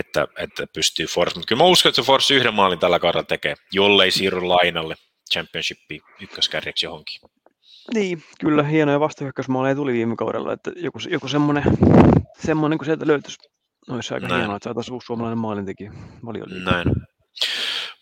että, 0.00 0.26
että 0.38 0.66
pystyy 0.74 1.06
Force. 1.06 1.34
Mutta 1.34 1.48
kyllä 1.48 1.62
mä 1.62 1.68
uskon, 1.68 1.90
että 1.90 2.02
se 2.02 2.06
Force 2.06 2.34
yhden 2.34 2.54
maalin 2.54 2.78
tällä 2.78 2.98
kaudella 2.98 3.24
tekee, 3.24 3.54
jollei 3.72 4.10
siirry 4.10 4.40
lainalle 4.42 4.94
championshipiin 5.32 6.00
ykköskärjeksi 6.20 6.86
johonkin. 6.86 7.20
Niin, 7.94 8.22
kyllä 8.40 8.62
hienoja 8.62 9.00
vastahyökkäysmaaleja 9.00 9.74
tuli 9.74 9.92
viime 9.92 10.16
kaudella, 10.16 10.52
että 10.52 10.72
joku, 10.76 10.98
joku 11.10 11.28
semmoinen, 11.28 11.64
semmoinen 12.46 12.78
kun 12.78 12.84
sieltä 12.86 13.06
löytyisi, 13.06 13.38
olisi 13.90 14.14
aika 14.14 14.28
Näin. 14.28 14.40
hienoa, 14.40 14.56
että 14.56 14.64
saataisiin 14.64 14.94
uusi 14.94 15.06
suomalainen 15.06 15.38
maalintekijä 15.38 15.92
valioliigaan. 16.24 16.64
Näin. 16.86 16.96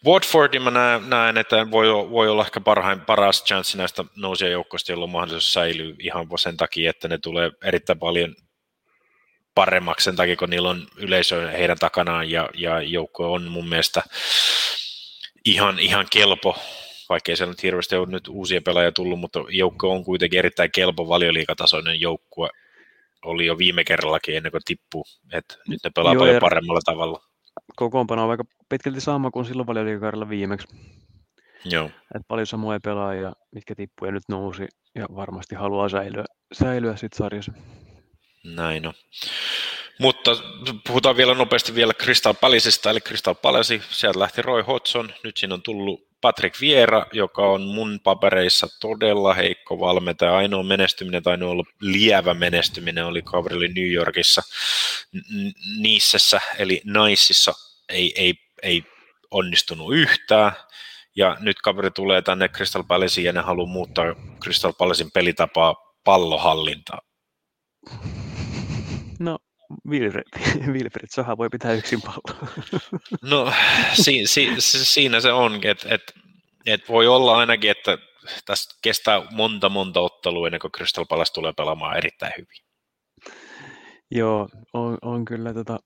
Watfordin 0.04 0.62
mä 0.62 0.70
näen, 0.70 1.10
näen 1.10 1.36
että 1.36 1.70
voi, 1.70 2.10
voi 2.10 2.28
olla 2.28 2.44
ehkä 2.44 2.60
parhain, 2.60 3.00
paras 3.00 3.44
chanssi 3.44 3.78
näistä 3.78 4.04
nousijajoukkoista, 4.16 4.92
jolla 4.92 5.04
on 5.04 5.10
mahdollisuus 5.10 5.52
säilyy 5.52 5.96
ihan 5.98 6.26
sen 6.38 6.56
takia, 6.56 6.90
että 6.90 7.08
ne 7.08 7.18
tulee 7.18 7.50
erittäin 7.64 7.98
paljon 7.98 8.34
paremmaksi 9.54 10.04
sen 10.04 10.16
takia, 10.16 10.36
kun 10.36 10.50
niillä 10.50 10.68
on 10.68 10.86
yleisö 10.96 11.50
heidän 11.50 11.78
takanaan 11.78 12.30
ja, 12.30 12.50
ja 12.54 12.82
joukko 12.82 13.32
on 13.32 13.42
mun 13.42 13.68
mielestä 13.68 14.02
ihan, 15.44 15.78
ihan 15.78 16.06
kelpo, 16.10 16.58
vaikkei 17.08 17.36
siellä 17.36 17.52
nyt 17.52 17.62
hirveästi 17.62 17.96
ole 17.96 18.06
nyt 18.06 18.28
uusia 18.28 18.60
pelaajia 18.62 18.92
tullut, 18.92 19.20
mutta 19.20 19.44
joukko 19.48 19.92
on 19.92 20.04
kuitenkin 20.04 20.38
erittäin 20.38 20.72
kelpo 20.72 21.08
valioliikatasoinen 21.08 22.00
joukkue. 22.00 22.48
Oli 23.24 23.46
jo 23.46 23.58
viime 23.58 23.84
kerrallakin 23.84 24.36
ennen 24.36 24.52
kuin 24.52 24.62
tippuu, 24.64 25.04
että 25.32 25.56
nyt 25.68 25.80
ne 25.84 25.90
pelaa 25.94 26.12
Joo, 26.12 26.20
paljon 26.20 26.34
ja- 26.34 26.40
paremmalla 26.40 26.80
tavalla. 26.84 27.20
Kokoonpano 27.76 28.24
on 28.24 28.30
aika 28.30 28.44
pitkälti 28.68 29.00
sama 29.00 29.30
kuin 29.30 29.44
silloin 29.44 29.66
valioliigakaudella 29.66 30.28
viimeksi. 30.28 30.68
Joo. 31.64 31.90
Et 32.14 32.22
paljon 32.28 32.46
samoja 32.46 32.80
pelaajia, 32.80 33.32
mitkä 33.50 33.74
tippuu 33.74 34.06
ja 34.06 34.12
nyt 34.12 34.22
nousi 34.28 34.68
ja 34.94 35.06
varmasti 35.14 35.54
haluaa 35.54 35.88
säilyä, 35.88 36.24
säilyä 36.52 36.96
sit 36.96 37.12
sarjassa. 37.12 37.52
Näin 38.44 38.86
on. 38.86 38.94
Mutta 39.98 40.30
puhutaan 40.86 41.16
vielä 41.16 41.34
nopeasti 41.34 41.74
vielä 41.74 41.92
Crystal 41.94 42.34
Palaceista, 42.34 42.90
eli 42.90 43.00
Crystal 43.00 43.34
Palace, 43.34 43.80
sieltä 43.90 44.18
lähti 44.18 44.42
Roy 44.42 44.62
Hodgson, 44.62 45.12
nyt 45.24 45.36
siinä 45.36 45.54
on 45.54 45.62
tullut 45.62 46.06
Patrick 46.20 46.60
Viera, 46.60 47.06
joka 47.12 47.46
on 47.46 47.62
mun 47.62 48.00
papereissa 48.04 48.66
todella 48.80 49.34
heikko 49.34 49.80
valmentaja. 49.80 50.36
Ainoa 50.36 50.62
menestyminen 50.62 51.22
tai 51.22 51.42
ollut 51.42 51.68
lievä 51.80 52.34
menestyminen 52.34 53.06
oli 53.06 53.22
kaverille 53.22 53.68
New 53.68 53.92
Yorkissa 53.92 54.42
Niissessä, 55.78 56.40
eli 56.58 56.82
Naisissa 56.84 57.54
ei, 57.88 58.12
ei, 58.16 58.34
ei 58.62 58.84
onnistunut 59.30 59.94
yhtään. 59.94 60.52
Ja 61.16 61.36
nyt 61.40 61.56
kaveri 61.60 61.90
tulee 61.90 62.22
tänne 62.22 62.48
Crystal 62.48 62.84
Palaceen 62.84 63.24
ja 63.24 63.32
ne 63.32 63.40
haluaa 63.40 63.68
muuttaa 63.68 64.04
Crystal 64.42 64.72
Palacen 64.72 65.10
pelitapaa 65.10 65.74
pallohallintaa. 66.04 67.00
No, 69.18 69.38
Wilfred, 69.88 70.24
Wilfred 70.74 71.06
Saha 71.10 71.36
voi 71.36 71.48
pitää 71.48 71.72
yksin 71.72 72.00
palloa. 72.02 72.48
No 73.30 73.52
si, 73.94 74.26
si, 74.26 74.54
si, 74.58 74.84
siinä 74.84 75.20
se 75.20 75.32
on, 75.32 75.60
että 75.64 75.94
et, 75.94 76.14
et 76.66 76.88
voi 76.88 77.06
olla 77.06 77.36
ainakin, 77.36 77.70
että 77.70 77.98
tästä 78.44 78.74
kestää 78.82 79.22
monta 79.30 79.68
monta 79.68 80.00
ottelua 80.00 80.48
ennen 80.48 80.60
kuin 80.60 80.72
Crystal 80.72 81.06
Palace 81.08 81.32
tulee 81.32 81.52
pelaamaan 81.52 81.96
erittäin 81.96 82.32
hyvin. 82.36 82.66
Joo, 84.10 84.48
on, 84.72 84.98
on 85.02 85.24
kyllä 85.24 85.54
tota, 85.54 85.78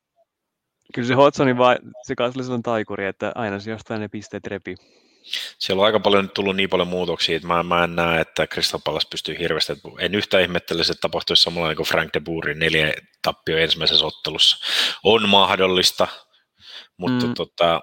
kyllä 0.95 1.09
se 1.09 1.15
Hodgsonin 1.15 1.59
vaan, 1.59 1.79
se 2.07 2.15
kanssa 2.15 2.55
on 2.55 2.63
taikuri, 2.63 3.07
että 3.07 3.33
aina 3.35 3.61
se 3.61 3.71
jostain 3.71 4.01
ne 4.01 4.09
pisteet 4.09 4.47
repii. 4.47 4.77
Siellä 5.59 5.81
on 5.81 5.87
aika 5.87 6.01
paljon 6.01 6.25
nyt 6.25 6.35
tullut 6.35 6.57
niin 6.57 6.71
paljon 6.71 6.89
muutoksia, 6.89 7.37
että 7.37 7.49
mä, 7.49 7.63
mä 7.63 7.85
en 7.85 7.97
näe, 7.97 8.21
että 8.21 8.47
Crystal 8.47 8.81
Palace 8.85 9.09
pystyy 9.11 9.39
hirveästi. 9.39 9.73
En 9.99 10.15
yhtään 10.15 10.43
ihmettele, 10.43 10.81
että 10.81 10.95
tapahtuisi 11.01 11.43
samanlainen 11.43 11.77
kuin 11.77 11.87
Frank 11.87 12.11
de 12.15 12.21
Boerin 12.21 12.59
neljä 12.59 12.93
tappio 13.23 13.59
ensimmäisessä 13.59 14.07
ottelussa. 14.07 14.57
On 15.05 15.29
mahdollista, 15.29 16.09
mutta 16.97 17.27
mm. 17.27 17.35
tota, 17.35 17.81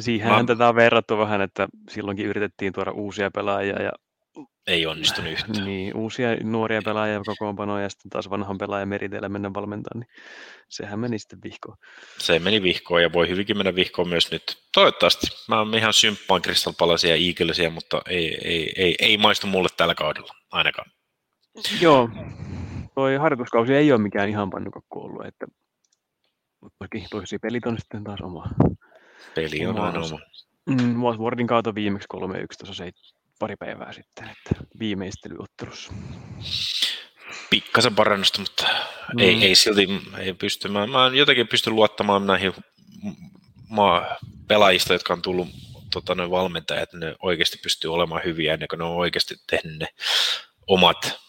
Siihenhän 0.00 0.44
Mä- 0.44 0.46
tätä 0.46 0.68
on 0.68 0.74
verrattu 0.74 1.18
vähän, 1.18 1.40
että 1.40 1.68
silloinkin 1.90 2.26
yritettiin 2.26 2.72
tuoda 2.72 2.90
uusia 2.90 3.30
pelaajia 3.30 3.82
ja 3.82 3.90
ei 4.66 4.86
onnistunut 4.86 5.32
yhtään. 5.32 5.64
niin, 5.64 5.96
uusia 5.96 6.28
nuoria 6.42 6.82
pelaajia 6.84 7.20
kokoonpanoja 7.26 7.82
ja 7.82 7.88
sitten 7.88 8.10
taas 8.10 8.30
vanhan 8.30 8.58
pelaajan 8.58 8.88
meriteillä 8.88 9.28
mennä 9.28 9.50
valmentamaan, 9.54 10.06
niin 10.06 10.22
sehän 10.68 10.98
meni 10.98 11.18
sitten 11.18 11.38
vihkoon. 11.44 11.76
Se 12.18 12.38
meni 12.38 12.62
vihkoon 12.62 13.02
ja 13.02 13.12
voi 13.12 13.28
hyvinkin 13.28 13.56
mennä 13.56 13.74
vihkoon 13.74 14.08
myös 14.08 14.30
nyt. 14.30 14.42
Toivottavasti. 14.74 15.26
Mä 15.48 15.58
oon 15.58 15.74
ihan 15.74 15.92
symppaan 15.92 16.42
Crystal 16.42 16.72
Palacea 16.78 17.16
ja 17.16 17.26
Eaglesia, 17.26 17.70
mutta 17.70 18.02
ei, 18.08 18.38
ei, 18.44 18.72
ei, 18.76 18.94
ei 18.98 19.16
maistu 19.16 19.46
mulle 19.46 19.68
tällä 19.76 19.94
kaudella 19.94 20.34
ainakaan. 20.50 20.90
Joo, 21.80 22.10
toi 22.94 23.16
harjoituskausi 23.16 23.74
ei 23.74 23.92
ole 23.92 24.00
mikään 24.00 24.28
ihan 24.28 24.50
pannukakku 24.50 25.00
ollut, 25.00 25.26
että 25.26 25.46
mutta 26.60 26.76
toki 26.78 27.06
toisia 27.10 27.38
pelit 27.42 27.66
on 27.66 27.78
sitten 27.78 28.04
taas 28.04 28.20
oma. 28.20 28.44
Peli 29.34 29.66
on 29.66 29.78
aina 29.78 30.00
oma. 30.00 30.18
Mm, 30.66 31.02
Watfordin 31.02 31.46
kautta 31.46 31.74
viimeksi 31.74 32.08
3-1 32.14 32.18
tuossa 32.58 32.74
se 32.74 32.90
pari 33.42 33.56
päivää 33.56 33.92
sitten, 33.92 34.24
että 34.28 34.64
viimeistelyottelussa. 34.78 35.92
Pikkasen 37.50 37.94
parannusta, 37.94 38.40
mutta 38.40 38.66
Mm. 39.12 39.18
ei, 39.18 39.44
ei 39.44 39.54
silti 39.54 39.88
ei 40.18 40.32
pysty. 40.34 40.68
Mä, 40.68 40.86
mä 40.86 41.06
en 41.06 41.14
jotenkin 41.14 41.48
pysty 41.48 41.70
luottamaan 41.70 42.26
näihin 42.26 42.52
maa, 43.68 44.16
pelaajista, 44.48 44.92
jotka 44.92 45.12
on 45.12 45.22
tullut 45.22 45.48
tota, 45.92 46.14
noin 46.14 46.30
valmentajat, 46.30 46.82
että 46.82 46.96
ne 46.98 47.14
oikeasti 47.22 47.58
pystyy 47.62 47.94
olemaan 47.94 48.24
hyviä 48.24 48.54
ennen 48.54 48.68
kuin 48.68 48.78
ne 48.78 48.84
on 48.84 48.96
oikeasti 48.96 49.34
tehnyt 49.50 49.78
ne 49.78 49.88
omat, 50.66 51.20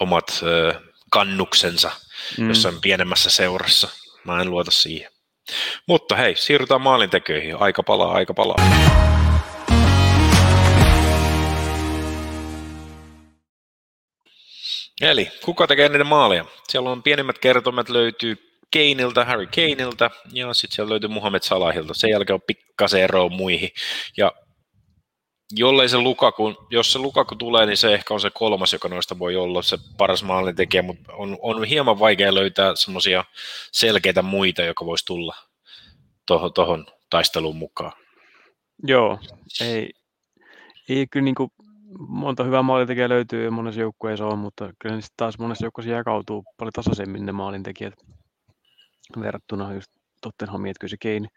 omat 0.00 0.40
ö, 0.42 0.80
kannuksensa 1.10 1.90
Mm. 2.38 2.48
jossain 2.48 2.80
pienemmässä 2.80 3.30
seurassa. 3.30 3.88
Mä 4.24 4.40
en 4.40 4.50
luota 4.50 4.70
siihen. 4.70 5.10
Mutta 5.88 6.16
hei, 6.16 6.36
siirrytään 6.36 6.80
maalintekijöihin. 6.82 7.56
Aika 7.56 7.82
palaa, 7.82 8.12
aika 8.12 8.34
palaa. 8.34 9.15
Eli 15.00 15.30
kuka 15.44 15.66
tekee 15.66 15.88
niiden 15.88 16.06
maalia? 16.06 16.44
Siellä 16.68 16.90
on 16.90 17.02
pienimmät 17.02 17.38
kertomat 17.38 17.88
löytyy 17.88 18.36
Keiniltä, 18.70 19.24
Harry 19.24 19.46
Keiniltä 19.46 20.10
ja 20.32 20.54
sitten 20.54 20.74
siellä 20.74 20.90
löytyy 20.90 21.08
Muhammed 21.08 21.42
Salahilta. 21.42 21.94
Sen 21.94 22.10
jälkeen 22.10 22.34
on 22.34 22.40
pikkasen 22.46 23.02
eroa 23.02 23.28
muihin. 23.28 23.70
Ja 24.16 24.32
jollei 25.52 25.88
se 25.88 25.98
Lukaku, 25.98 26.54
jos 26.70 26.92
se 26.92 26.98
Lukaku 26.98 27.34
tulee, 27.34 27.66
niin 27.66 27.76
se 27.76 27.94
ehkä 27.94 28.14
on 28.14 28.20
se 28.20 28.30
kolmas, 28.30 28.72
joka 28.72 28.88
noista 28.88 29.18
voi 29.18 29.36
olla 29.36 29.62
se 29.62 29.78
paras 29.98 30.22
maalintekijä, 30.22 30.82
mutta 30.82 31.12
on, 31.12 31.38
on 31.42 31.64
hieman 31.64 31.98
vaikea 31.98 32.34
löytää 32.34 32.76
semmoisia 32.76 33.24
selkeitä 33.72 34.22
muita, 34.22 34.62
joka 34.62 34.86
voisi 34.86 35.04
tulla 35.04 35.34
tuohon 36.54 36.86
taisteluun 37.10 37.56
mukaan. 37.56 37.92
Joo, 38.82 39.18
ei, 39.60 39.90
ei 40.88 41.06
kyllä 41.06 41.24
niin 41.24 41.34
kuin 41.34 41.50
monta 41.98 42.44
hyvää 42.44 42.62
maalintekijää 42.62 43.08
löytyy 43.08 43.44
ja 43.44 43.50
monessa 43.50 43.80
joukkueessa 43.80 44.26
on, 44.26 44.38
mutta 44.38 44.72
kyllä 44.78 44.98
taas 45.16 45.38
monessa 45.38 45.64
joukkueessa 45.64 45.92
jakautuu 45.92 46.44
paljon 46.56 46.72
tasaisemmin 46.72 47.26
ne 47.26 47.32
maalintekijät 47.32 47.94
verrattuna 49.20 49.74
just 49.74 49.90
Tottenhamiin, 50.20 50.70
että 50.70 50.80
kyllä 50.80 50.90
se 50.90 50.96
Kane, 51.02 51.28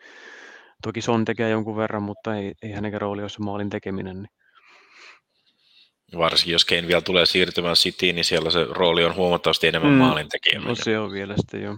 toki 0.84 1.02
Son 1.02 1.26
tekee 1.26 1.50
jonkun 1.50 1.76
verran, 1.76 2.04
mutta 2.04 2.36
ei, 2.36 2.54
ei 2.62 2.72
hänen 2.72 3.02
rooli 3.02 3.22
ole 3.22 3.30
se 3.30 3.40
maalin 3.40 3.70
tekeminen. 3.70 4.18
Niin. 4.22 4.30
Varsinkin 6.18 6.52
jos 6.52 6.66
Kane 6.66 6.88
vielä 6.88 7.02
tulee 7.02 7.26
siirtymään 7.26 7.76
Cityin, 7.76 8.16
niin 8.16 8.26
siellä 8.26 8.50
se 8.50 8.66
rooli 8.70 9.06
on 9.06 9.16
huomattavasti 9.16 9.68
enemmän 9.68 9.92
mm. 9.92 9.98
maalin 9.98 10.30
tekeminen. 10.30 10.68
No 10.68 10.76
se 10.76 11.00
on 11.00 11.12
vielä 11.12 11.36
sitten 11.38 11.64
jo. 11.64 11.78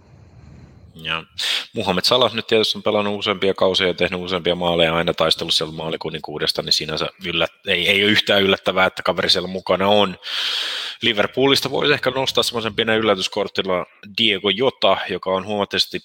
Ja 0.96 1.24
Muhammed 1.74 2.04
Salah 2.04 2.34
nyt 2.34 2.48
tietysti 2.48 2.78
on 2.78 2.84
pelannut 2.84 3.20
useampia 3.20 3.54
kausia 3.54 3.88
ja 3.88 3.94
tehnyt 3.94 4.20
useampia 4.20 4.56
maaleja 4.56 4.96
aina 4.96 5.14
taistellut 5.14 5.54
siellä 5.54 5.74
maalikuninkuudesta, 5.74 6.62
niin 6.62 6.74
sinänsä 6.74 7.08
yllät, 7.26 7.52
ei, 7.68 7.90
ei 7.90 8.04
ole 8.04 8.12
yhtään 8.12 8.42
yllättävää, 8.42 8.86
että 8.86 9.04
kaveri 9.04 9.30
siellä 9.30 9.48
mukana 9.48 9.88
on. 9.88 10.18
Liverpoolista 11.02 11.72
voisi 11.72 11.94
ehkä 11.94 12.10
nostaa 12.10 12.44
semmoisen 12.44 12.76
pienen 12.76 13.00
yllätyskortilla 13.00 13.86
Diego 14.18 14.50
Jota, 14.50 14.98
joka 15.10 15.30
on 15.30 15.46
huomattavasti, 15.46 16.00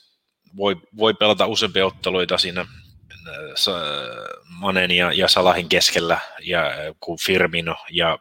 voi, 0.57 0.77
voi 0.97 1.15
pelata 1.15 1.47
useampia 1.47 1.87
otteluita 1.87 2.39
siinä 2.39 2.61
äh, 2.61 2.67
Manen 4.49 4.91
ja, 4.91 5.13
ja 5.13 5.29
Salahin 5.29 5.69
keskellä 5.69 6.19
ja 6.43 6.67
äh, 6.67 6.77
kuin 7.01 7.19
Firmino 7.21 7.77
ja 7.91 8.19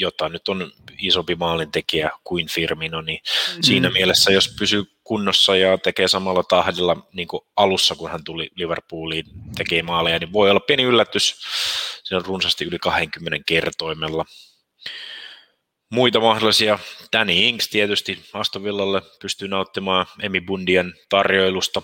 jota 0.00 0.28
nyt 0.28 0.48
on 0.48 0.72
isompi 0.98 1.34
maalintekijä 1.34 2.10
kuin 2.24 2.48
Firmino, 2.48 3.00
niin 3.00 3.20
mm. 3.56 3.62
siinä 3.62 3.90
mielessä, 3.90 4.32
jos 4.32 4.56
pysyy 4.58 4.84
kunnossa 5.04 5.56
ja 5.56 5.78
tekee 5.78 6.08
samalla 6.08 6.42
tahdilla 6.42 6.96
niin 7.12 7.28
kuin 7.28 7.40
alussa, 7.56 7.94
kun 7.94 8.10
hän 8.10 8.24
tuli 8.24 8.50
Liverpooliin, 8.56 9.24
tekee 9.56 9.82
maaleja, 9.82 10.18
niin 10.18 10.32
voi 10.32 10.50
olla 10.50 10.60
pieni 10.60 10.82
yllätys. 10.82 11.36
Se 12.04 12.16
on 12.16 12.24
runsasti 12.24 12.64
yli 12.64 12.78
20 12.78 13.44
kertoimella. 13.46 14.24
Muita 15.90 16.20
mahdollisia, 16.20 16.78
Danny 17.12 17.32
Ings 17.32 17.68
tietysti 17.68 18.24
Aston 18.32 18.64
Villalle 18.64 19.02
pystyy 19.22 19.48
nauttimaan 19.48 20.06
Emi 20.22 20.40
Bundian 20.40 20.94
tarjoilusta. 21.08 21.82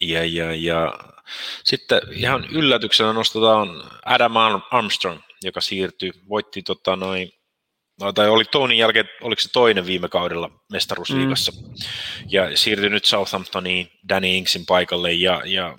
Ja, 0.00 0.24
ja, 0.24 0.54
ja 0.54 0.94
sitten 1.64 2.00
ihan 2.12 2.44
yllätyksenä 2.52 3.12
nostetaan 3.12 3.68
Adam 4.04 4.36
Armstrong, 4.70 5.20
joka 5.42 5.60
siirtyi, 5.60 6.12
voitti 6.28 6.62
tota 6.62 6.96
noin, 6.96 7.32
no, 8.00 8.12
tai 8.12 8.28
oli 8.28 8.44
Tonin 8.44 8.78
jälkeen, 8.78 9.08
oliko 9.20 9.42
se 9.42 9.52
toinen 9.52 9.86
viime 9.86 10.08
kaudella 10.08 10.50
mestaruusliigassa, 10.72 11.52
mm. 11.52 11.74
ja 12.28 12.56
siirtyi 12.56 12.90
nyt 12.90 13.04
Southamptoniin 13.04 13.90
Danny 14.08 14.28
Inksin 14.28 14.66
paikalle, 14.66 15.12
ja, 15.12 15.42
ja 15.44 15.78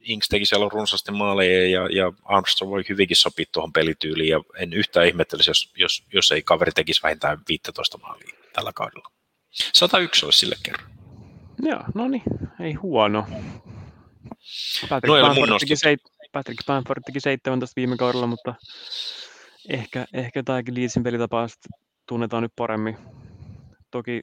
Inks 0.00 0.28
teki 0.28 0.46
siellä 0.46 0.68
runsaasti 0.72 1.12
maaleja, 1.12 1.70
ja, 1.70 1.88
ja 1.90 2.12
Armstrong 2.24 2.70
voi 2.70 2.84
hyvinkin 2.88 3.16
sopia 3.16 3.46
tuohon 3.52 3.72
pelityyliin, 3.72 4.28
ja 4.28 4.40
en 4.56 4.72
yhtään 4.72 5.06
ihmettelisi, 5.06 5.50
jos, 5.50 5.72
jos, 5.76 6.02
jos 6.12 6.32
ei 6.32 6.42
kaveri 6.42 6.72
tekisi 6.72 7.02
vähintään 7.02 7.38
15 7.48 7.98
maalia 7.98 8.36
tällä 8.52 8.72
kaudella. 8.74 9.10
101 9.50 10.24
olisi 10.24 10.38
sille 10.38 10.56
kerran. 10.62 10.90
Joo, 11.62 11.80
no 11.94 12.08
niin, 12.08 12.22
ei 12.60 12.72
huono. 12.72 13.26
Patrick 14.88 15.20
Bamford 15.22 15.58
teki, 15.60 15.76
seit, 15.76 16.00
Patrick 16.32 16.66
Bamford 16.66 17.02
teki 17.06 17.20
17 17.20 17.72
viime 17.76 17.96
kaudella, 17.96 18.26
mutta 18.26 18.54
ehkä, 19.68 20.06
ehkä 20.12 20.42
tämäkin 20.42 20.74
Leedsin 20.74 21.02
pelitapa 21.02 21.46
tunnetaan 22.08 22.42
nyt 22.42 22.52
paremmin. 22.56 22.96
Toki 23.90 24.20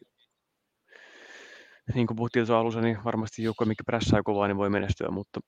niin 1.96 2.08
kuin 2.08 2.18
puhuttiin 2.18 2.42
tuossa 2.42 2.60
alussa, 2.60 2.82
niin 2.82 3.04
varmasti 3.04 3.44
joukko, 3.44 3.66
mikä 3.66 3.84
prässää 3.86 4.24
kovaa, 4.24 4.48
niin 4.48 4.58
voi 4.58 4.70
menestyä, 4.70 5.08
mutta 5.12 5.40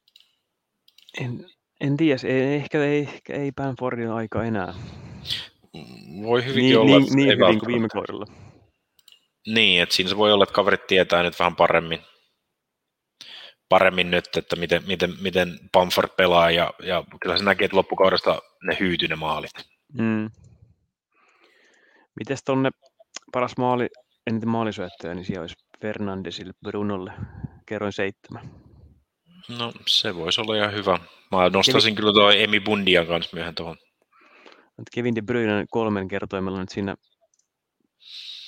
en, 1.22 1.46
en 1.82 1.98
tiedä, 1.98 2.20
ei, 2.24 2.56
ehkä 2.56 2.84
ei, 2.84 3.00
ehkä 3.00 3.34
ei 3.34 3.52
Bamfordin 3.52 4.12
aika 4.12 4.44
enää. 4.44 4.74
Voi 6.24 6.46
hyvinkin 6.46 6.64
niin, 6.64 6.78
olla, 6.78 7.00
niin, 7.00 7.16
niin 7.16 7.30
hyvin 7.30 7.60
kuin 7.60 7.68
viime 7.68 7.88
kaudella. 7.88 8.26
Niin, 9.48 9.82
että 9.84 9.96
siinä 9.96 10.10
se 10.10 10.18
voi 10.18 10.34
olla, 10.34 10.44
että 10.44 10.54
kaverit 10.54 10.88
tietää 10.88 11.24
nyt 11.24 11.40
vähän 11.40 11.56
paremmin, 11.56 12.00
paremmin 13.70 14.12
nyt, 14.12 14.26
että 14.38 14.56
miten, 14.56 14.84
miten, 14.88 15.14
miten 15.22 15.60
Bamford 15.72 16.10
pelaa, 16.18 16.52
ja, 16.52 16.74
ja 16.84 17.04
kyllä 17.22 17.38
se 17.38 17.44
näkee, 17.44 17.66
että 17.66 17.78
loppukaudesta 17.78 18.42
ne 18.64 18.78
hyytyy 18.80 19.08
ne 19.08 19.16
maalit. 19.16 19.52
Mm. 19.94 20.30
Mites 22.16 22.44
tuonne 22.44 22.70
paras 23.32 23.58
maali, 23.58 23.88
eniten 24.28 24.50
maalisyöttöjä, 24.50 25.14
niin 25.14 25.26
siellä 25.26 25.42
olisi 25.42 25.56
Fernandesille 25.82 26.54
Brunolle, 26.64 27.12
kerroin 27.66 27.94
seitsemän. 27.94 28.52
No 29.58 29.74
se 29.88 30.16
voisi 30.16 30.42
olla 30.42 30.56
ihan 30.56 30.74
hyvä. 30.74 31.00
Mä 31.32 31.50
nostaisin 31.50 31.96
Kevin... 31.96 31.96
kyllä 31.96 32.14
tuo 32.14 32.32
Emi 32.32 32.60
Bundian 32.60 33.08
kanssa 33.08 33.36
myöhemmin 33.36 33.56
tuohon. 33.56 33.78
Kevin 34.96 35.16
De 35.16 35.22
Bruyne 35.22 35.66
kolmen 35.70 36.08
kertoimella 36.08 36.60
nyt 36.60 36.70
siinä 36.70 36.96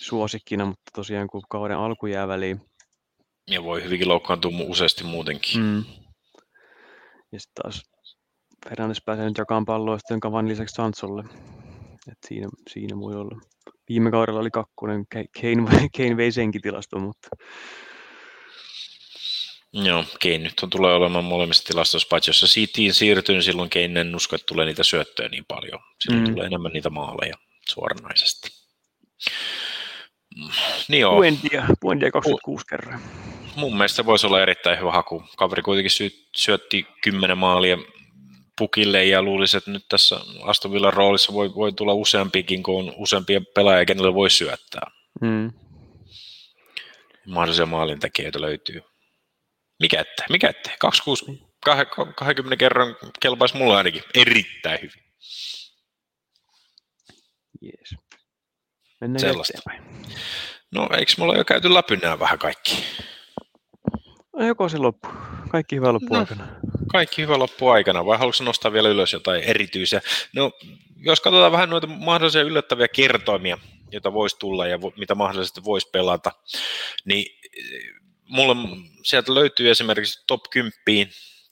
suosikkina, 0.04 0.66
mutta 0.66 0.92
tosiaan 0.96 1.28
kun 1.28 1.42
kauden 1.50 1.78
alku 1.78 2.08
jää 2.08 2.28
väliin, 2.28 2.62
ja 3.48 3.64
voi 3.64 3.84
hyvinkin 3.84 4.08
loukkaantua 4.08 4.52
useasti 4.68 5.04
muutenkin. 5.04 5.62
Mm. 5.62 5.84
Ja 7.32 7.40
sitten 7.40 7.64
taas 7.64 7.92
Fernandes 8.70 9.02
pääsee 9.06 9.26
nyt 9.26 9.38
jakamaan 9.38 9.66
palloa 9.66 10.00
sitten 10.00 10.20
kavan 10.20 10.48
lisäksi 10.48 10.76
Sansolle. 10.76 11.24
Et 12.12 12.18
siinä, 12.28 12.48
siinä 12.70 12.98
voi 13.00 13.16
olla. 13.16 13.42
Viime 13.90 14.12
kaudella 14.12 14.40
oli 14.40 14.52
kakkonen, 14.52 15.06
Kane, 15.14 15.88
Kane 15.98 16.18
vei 16.18 16.32
senkin 16.32 16.62
tilasto, 16.62 17.00
mutta... 17.00 17.30
Joo, 19.74 20.06
Kane 20.24 20.38
nyt 20.38 20.60
on 20.64 20.70
tulee 20.70 20.96
olemaan 20.96 21.26
molemmissa 21.26 21.64
tilastoissa, 21.64 22.08
paitsi 22.10 22.30
jos 22.30 22.40
se 22.40 22.46
Cityin 22.46 22.94
siirtyy, 22.94 23.36
niin 23.36 23.44
silloin 23.44 23.70
Kane 23.70 24.02
en 24.02 24.16
usko, 24.16 24.36
että 24.36 24.46
tulee 24.46 24.66
niitä 24.66 24.84
syöttöjä 24.84 25.30
niin 25.30 25.46
paljon. 25.48 25.80
Silloin 26.00 26.28
mm. 26.28 26.34
tulee 26.34 26.48
enemmän 26.48 26.72
niitä 26.72 26.90
maaleja 26.90 27.36
suoranaisesti. 27.70 28.50
Niin 30.88 31.02
joo. 31.02 31.16
Buendia, 31.16 31.66
Buendia 31.82 32.12
26 32.12 32.66
kerran 32.68 33.02
mun 33.56 33.78
mielestä 33.78 34.06
voisi 34.06 34.28
olla 34.28 34.42
erittäin 34.42 34.80
hyvä 34.80 34.92
haku. 34.92 35.24
Kaveri 35.38 35.62
kuitenkin 35.62 35.92
sy- 35.92 36.28
syötti 36.36 36.88
kymmenen 37.04 37.38
maalia 37.38 37.78
pukille 38.58 39.06
ja 39.06 39.24
luulisi, 39.24 39.58
että 39.58 39.72
nyt 39.72 39.86
tässä 39.90 40.20
Aston 40.44 40.72
Villan 40.72 40.94
roolissa 40.94 41.34
voi, 41.34 41.56
voi 41.56 41.74
tulla 41.74 41.94
useampikin, 41.94 42.64
kun 42.64 42.80
on 42.80 42.94
useampia 42.98 43.42
pelaajia, 43.56 43.86
kenelle 43.86 44.14
voi 44.14 44.30
syöttää. 44.30 44.92
Mm. 45.22 45.52
Mahdollisia 47.28 47.66
maalintekijöitä 47.66 48.42
löytyy. 48.42 48.82
Mikä 49.80 50.02
ettei, 50.02 50.26
mikä 50.30 50.50
ettei. 50.50 50.76
26, 50.80 51.26
20 52.16 52.56
kerran 52.58 52.96
kelpaisi 53.20 53.58
mulla 53.58 53.78
ainakin 53.78 54.04
erittäin 54.14 54.80
hyvin. 54.82 55.04
Jees. 57.62 57.96
Mennään 59.02 59.20
Sellaista. 59.20 59.54
Eteenpäin. 59.58 60.02
No 60.72 60.90
eikö 60.98 61.12
mulla 61.18 61.38
jo 61.38 61.46
käyty 61.46 61.74
läpi 61.74 61.98
nämä 61.98 62.20
vähän 62.20 62.40
kaikki? 62.40 62.84
No 64.36 64.46
joko 64.46 64.70
se 64.70 64.78
loppu. 64.78 65.08
Kaikki 65.50 65.76
hyvä 65.76 65.94
loppu 65.94 66.16
no, 66.16 66.26
kaikki 66.92 67.22
hyvä 67.22 67.40
loppu 67.40 67.70
aikana, 67.70 68.06
vai 68.06 68.18
haluatko 68.18 68.44
nostaa 68.44 68.74
vielä 68.74 68.90
ylös 68.90 69.14
jotain 69.14 69.44
erityisiä? 69.44 70.02
No, 70.36 70.52
jos 70.96 71.22
katsotaan 71.22 71.52
vähän 71.52 71.70
noita 71.70 71.88
mahdollisia 71.88 72.42
yllättäviä 72.42 72.88
kertoimia, 72.88 73.58
joita 73.92 74.14
voisi 74.14 74.40
tulla 74.40 74.68
ja 74.68 74.82
vo, 74.82 74.94
mitä 74.98 75.16
mahdollisesti 75.16 75.64
voisi 75.64 75.90
pelata, 75.90 76.32
niin 77.06 77.26
eh, 77.58 78.02
mulla 78.28 78.56
sieltä 79.04 79.34
löytyy 79.34 79.72
esimerkiksi 79.72 80.24
top 80.28 80.42
10 80.50 80.72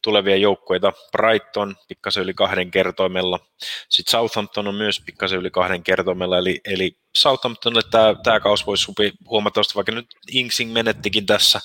tulevia 0.02 0.36
joukkueita. 0.36 0.94
Brighton 1.12 1.76
pikkasen 1.88 2.24
yli 2.24 2.34
kahden 2.34 2.72
kertoimella. 2.72 3.40
Sitten 3.90 4.12
Southampton 4.12 4.68
on 4.68 4.76
myös 4.76 5.02
pikkasen 5.06 5.40
yli 5.40 5.52
kahden 5.52 5.84
kertoimella, 5.84 6.38
eli, 6.38 6.62
eli 6.66 6.98
Southamptonille 7.18 7.82
tämä, 7.92 8.16
tämä 8.24 8.40
kausi 8.40 8.66
voisi 8.66 8.84
sopia 8.84 9.12
huomattavasti, 9.30 9.76
vaikka 9.76 9.92
nyt 9.92 10.08
Ingsing 10.32 10.74
menettikin 10.74 11.26
tässä, 11.26 11.60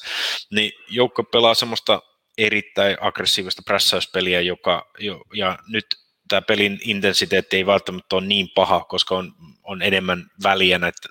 niin 0.50 0.72
joukko 0.88 1.24
pelaa 1.24 1.54
semmoista 1.54 2.02
erittäin 2.38 2.96
aggressiivista 3.00 3.62
prässäyspeliä, 3.64 4.40
joka, 4.40 4.90
jo, 4.98 5.20
ja 5.34 5.58
nyt 5.68 5.86
tämä 6.28 6.42
pelin 6.42 6.78
intensiteetti 6.84 7.56
ei 7.56 7.66
välttämättä 7.66 8.16
ole 8.16 8.26
niin 8.26 8.48
paha, 8.54 8.80
koska 8.80 9.14
on, 9.14 9.32
on 9.62 9.82
enemmän 9.82 10.30
väliä 10.42 10.78
näitä, 10.78 11.08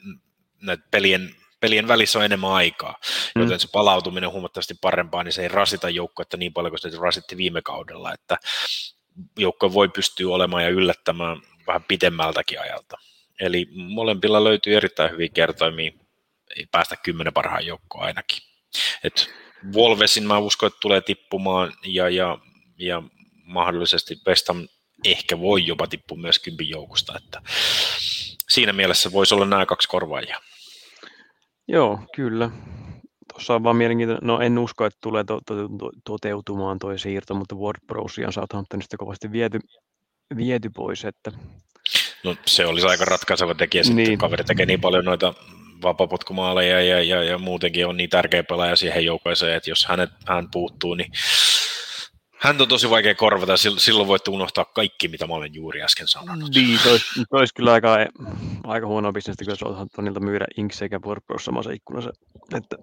näitä 0.62 0.84
pelien 0.92 1.36
pelien 1.64 1.88
välissä 1.88 2.20
on 2.20 2.26
enemmän 2.26 2.52
aikaa, 2.52 2.96
mm. 3.36 3.42
joten 3.42 3.60
se 3.60 3.68
palautuminen 3.72 4.28
on 4.28 4.34
huomattavasti 4.34 4.74
parempaa, 4.82 5.24
niin 5.24 5.34
se 5.34 5.42
ei 5.42 5.48
rasita 5.48 5.90
joukkuetta 5.90 6.38
niin 6.38 6.54
paljon 6.54 6.72
kuin 6.72 6.92
se 6.92 6.98
rasitti 7.00 7.38
viime 7.38 7.62
kaudella, 7.62 8.14
että 8.14 8.38
joukko 9.38 9.74
voi 9.74 9.90
pystyä 9.90 10.34
olemaan 10.34 10.64
ja 10.64 10.70
yllättämään 10.70 11.42
vähän 11.68 11.84
pitemmältäkin 11.84 12.62
ajalta. 12.62 12.98
Eli 13.40 13.68
molempilla 13.74 14.44
löytyy 14.44 14.78
erittäin 14.78 15.12
hyviä 15.12 15.30
kertoimia, 15.34 15.92
ei 16.58 16.66
päästä 16.72 16.96
kymmenen 16.96 17.34
parhaan 17.34 17.66
joukkoon 17.66 18.06
ainakin. 18.06 18.38
Et 19.04 19.34
Wolvesin 19.76 20.28
mä 20.28 20.38
uskon, 20.38 20.68
että 20.68 20.80
tulee 20.82 21.02
tippumaan 21.02 21.74
ja, 21.86 22.10
ja, 22.10 22.38
ja 22.78 23.04
mahdollisesti 23.44 24.16
West 24.28 24.48
Ham 24.48 24.68
ehkä 25.06 25.40
voi 25.40 25.68
jopa 25.68 25.88
tippua 25.88 26.18
myös 26.18 26.40
kympin 26.40 26.70
joukosta, 26.70 27.18
että 27.18 27.42
siinä 28.50 28.74
mielessä 28.74 29.12
voisi 29.12 29.36
olla 29.36 29.46
nämä 29.46 29.66
kaksi 29.66 29.88
korvaajia. 29.88 30.40
Joo, 31.68 32.00
kyllä. 32.16 32.50
Tuossa 33.34 33.56
on 33.56 33.64
vaan 33.64 33.76
mielenkiintoinen, 33.76 34.28
no 34.28 34.40
en 34.40 34.60
usko, 34.60 34.86
että 34.86 35.00
tulee 35.02 35.24
to- 35.24 35.42
to- 35.46 35.68
to- 35.68 35.92
toteutumaan 36.06 36.80
tuo 36.80 36.98
siirto, 36.98 37.34
mutta 37.36 37.56
Ward 37.56 37.78
Prowse 37.88 38.26
on 38.26 38.34
Southamptonista 38.34 38.98
kovasti 38.98 39.32
viety, 39.32 39.60
viety 40.38 40.70
pois, 40.76 41.06
että 41.06 41.32
No 42.24 42.36
se 42.46 42.66
olisi 42.66 42.88
aika 42.88 43.06
ratkaiseva 43.06 43.56
tekijä 43.56 43.84
sitten, 43.84 44.06
niin. 44.06 44.18
kaveri 44.20 44.44
tekee 44.44 44.66
niin 44.66 44.82
paljon 44.82 45.06
noita 45.06 45.34
vapapotkumaaleja 45.84 46.82
ja, 46.82 47.04
ja, 47.04 47.24
ja 47.24 47.38
muutenkin 47.38 47.88
on 47.88 47.98
niin 47.98 48.10
tärkeä 48.10 48.44
pelaaja 48.44 48.76
siihen 48.76 49.06
joukkueeseen, 49.06 49.58
että 49.58 49.70
jos 49.70 49.86
hänet, 49.86 50.10
hän 50.28 50.48
puuttuu, 50.52 50.96
niin 50.96 51.12
hän 52.44 52.62
on 52.62 52.68
tosi 52.68 52.90
vaikea 52.90 53.16
korvata, 53.16 53.58
silloin 53.58 54.08
voitte 54.08 54.32
unohtaa 54.32 54.66
kaikki, 54.66 55.08
mitä 55.08 55.28
mä 55.28 55.34
olen 55.34 55.54
juuri 55.54 55.82
äsken 55.82 56.08
sanonut. 56.08 56.50
Niin, 56.56 56.80
se 56.80 56.90
olisi, 56.90 57.06
se 57.16 57.26
olisi 57.32 57.54
kyllä 57.54 57.74
aika, 57.74 57.98
aika 58.64 58.88
huono 58.88 59.14
bisnestä, 59.14 59.46
kun 59.46 59.58
Southamptonilta 59.58 60.20
myydä 60.20 60.46
Inks 60.58 60.78
sekä 60.78 61.00
Warpros 61.06 61.46
samassa 61.46 61.72
ikkunassa. 61.72 62.12
Että, 62.56 62.76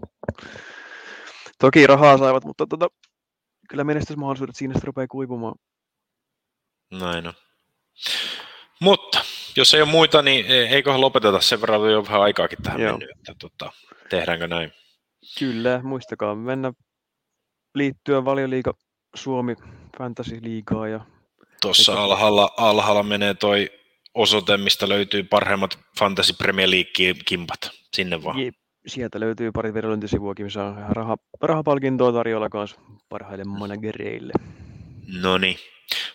toki 1.59 1.87
rahaa 1.87 2.19
saivat, 2.19 2.45
mutta 2.45 2.67
tota, 2.67 2.89
kyllä 3.69 3.85
menestysmahdollisuudet 3.85 4.57
siinä 4.57 4.75
sitten 4.75 4.87
rupeaa 4.87 5.07
kuivumaan. 5.11 5.55
Näin 6.91 7.27
on. 7.27 7.35
Mutta 8.81 9.21
jos 9.57 9.75
ei 9.75 9.83
ole 9.83 9.91
muita, 9.91 10.23
niin 10.23 10.47
e- 10.47 10.69
eiköhän 10.69 11.01
lopeteta 11.01 11.41
sen 11.41 11.61
verran 11.61 11.93
jo 11.93 12.05
vähän 12.05 12.21
aikaakin 12.21 12.63
tähän 12.63 12.81
Joo. 12.81 12.91
mennyt, 12.91 13.11
että 13.19 13.35
tota, 13.41 13.73
tehdäänkö 14.11 14.47
näin? 14.47 14.73
Kyllä, 15.39 15.81
muistakaa 15.83 16.35
mennä 16.35 16.73
liittyä 17.75 18.25
valioliiga 18.25 18.75
Suomi 19.15 19.55
Fantasy 19.99 20.39
Liigaa. 20.43 20.89
Ja 20.89 21.01
Tuossa 21.63 22.03
alhaalla, 22.05 22.51
alhaalla 22.57 23.03
menee 23.03 23.35
toi 23.35 23.71
osoite, 24.15 24.57
mistä 24.57 24.89
löytyy 24.89 25.23
parhaimmat 25.23 25.79
Fantasy 25.99 26.33
Premier 26.33 26.69
League-kimpat. 26.71 27.71
Sinne 27.95 28.25
vaan. 28.25 28.39
Jep, 28.39 28.55
sieltä 28.87 29.21
löytyy 29.21 29.53
pari 29.53 29.75
vedonlyöntisivuakin, 29.75 30.47
missä 30.47 30.65
on 30.65 30.77
raha, 30.89 31.17
rahapalkintoa 31.41 32.13
tarjolla 32.13 32.49
kanssa 32.49 32.81
parhaille 33.09 33.45
managereille. 33.45 34.33
No 35.23 35.39
niin. 35.39 35.57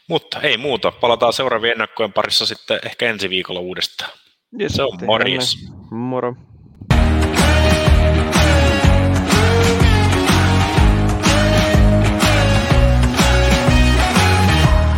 Mutta 0.07 0.41
ei 0.41 0.57
muuta. 0.57 0.91
Palataan 0.91 1.33
seuraavien 1.33 1.71
ennakkojen 1.71 2.13
parissa 2.13 2.45
sitten 2.45 2.79
ehkä 2.85 3.09
ensi 3.09 3.29
viikolla 3.29 3.59
uudestaan. 3.59 4.11
Yes, 4.61 4.73
Se 4.73 4.83
on 4.83 4.99
morjes. 5.05 5.69
Moro. 5.91 6.35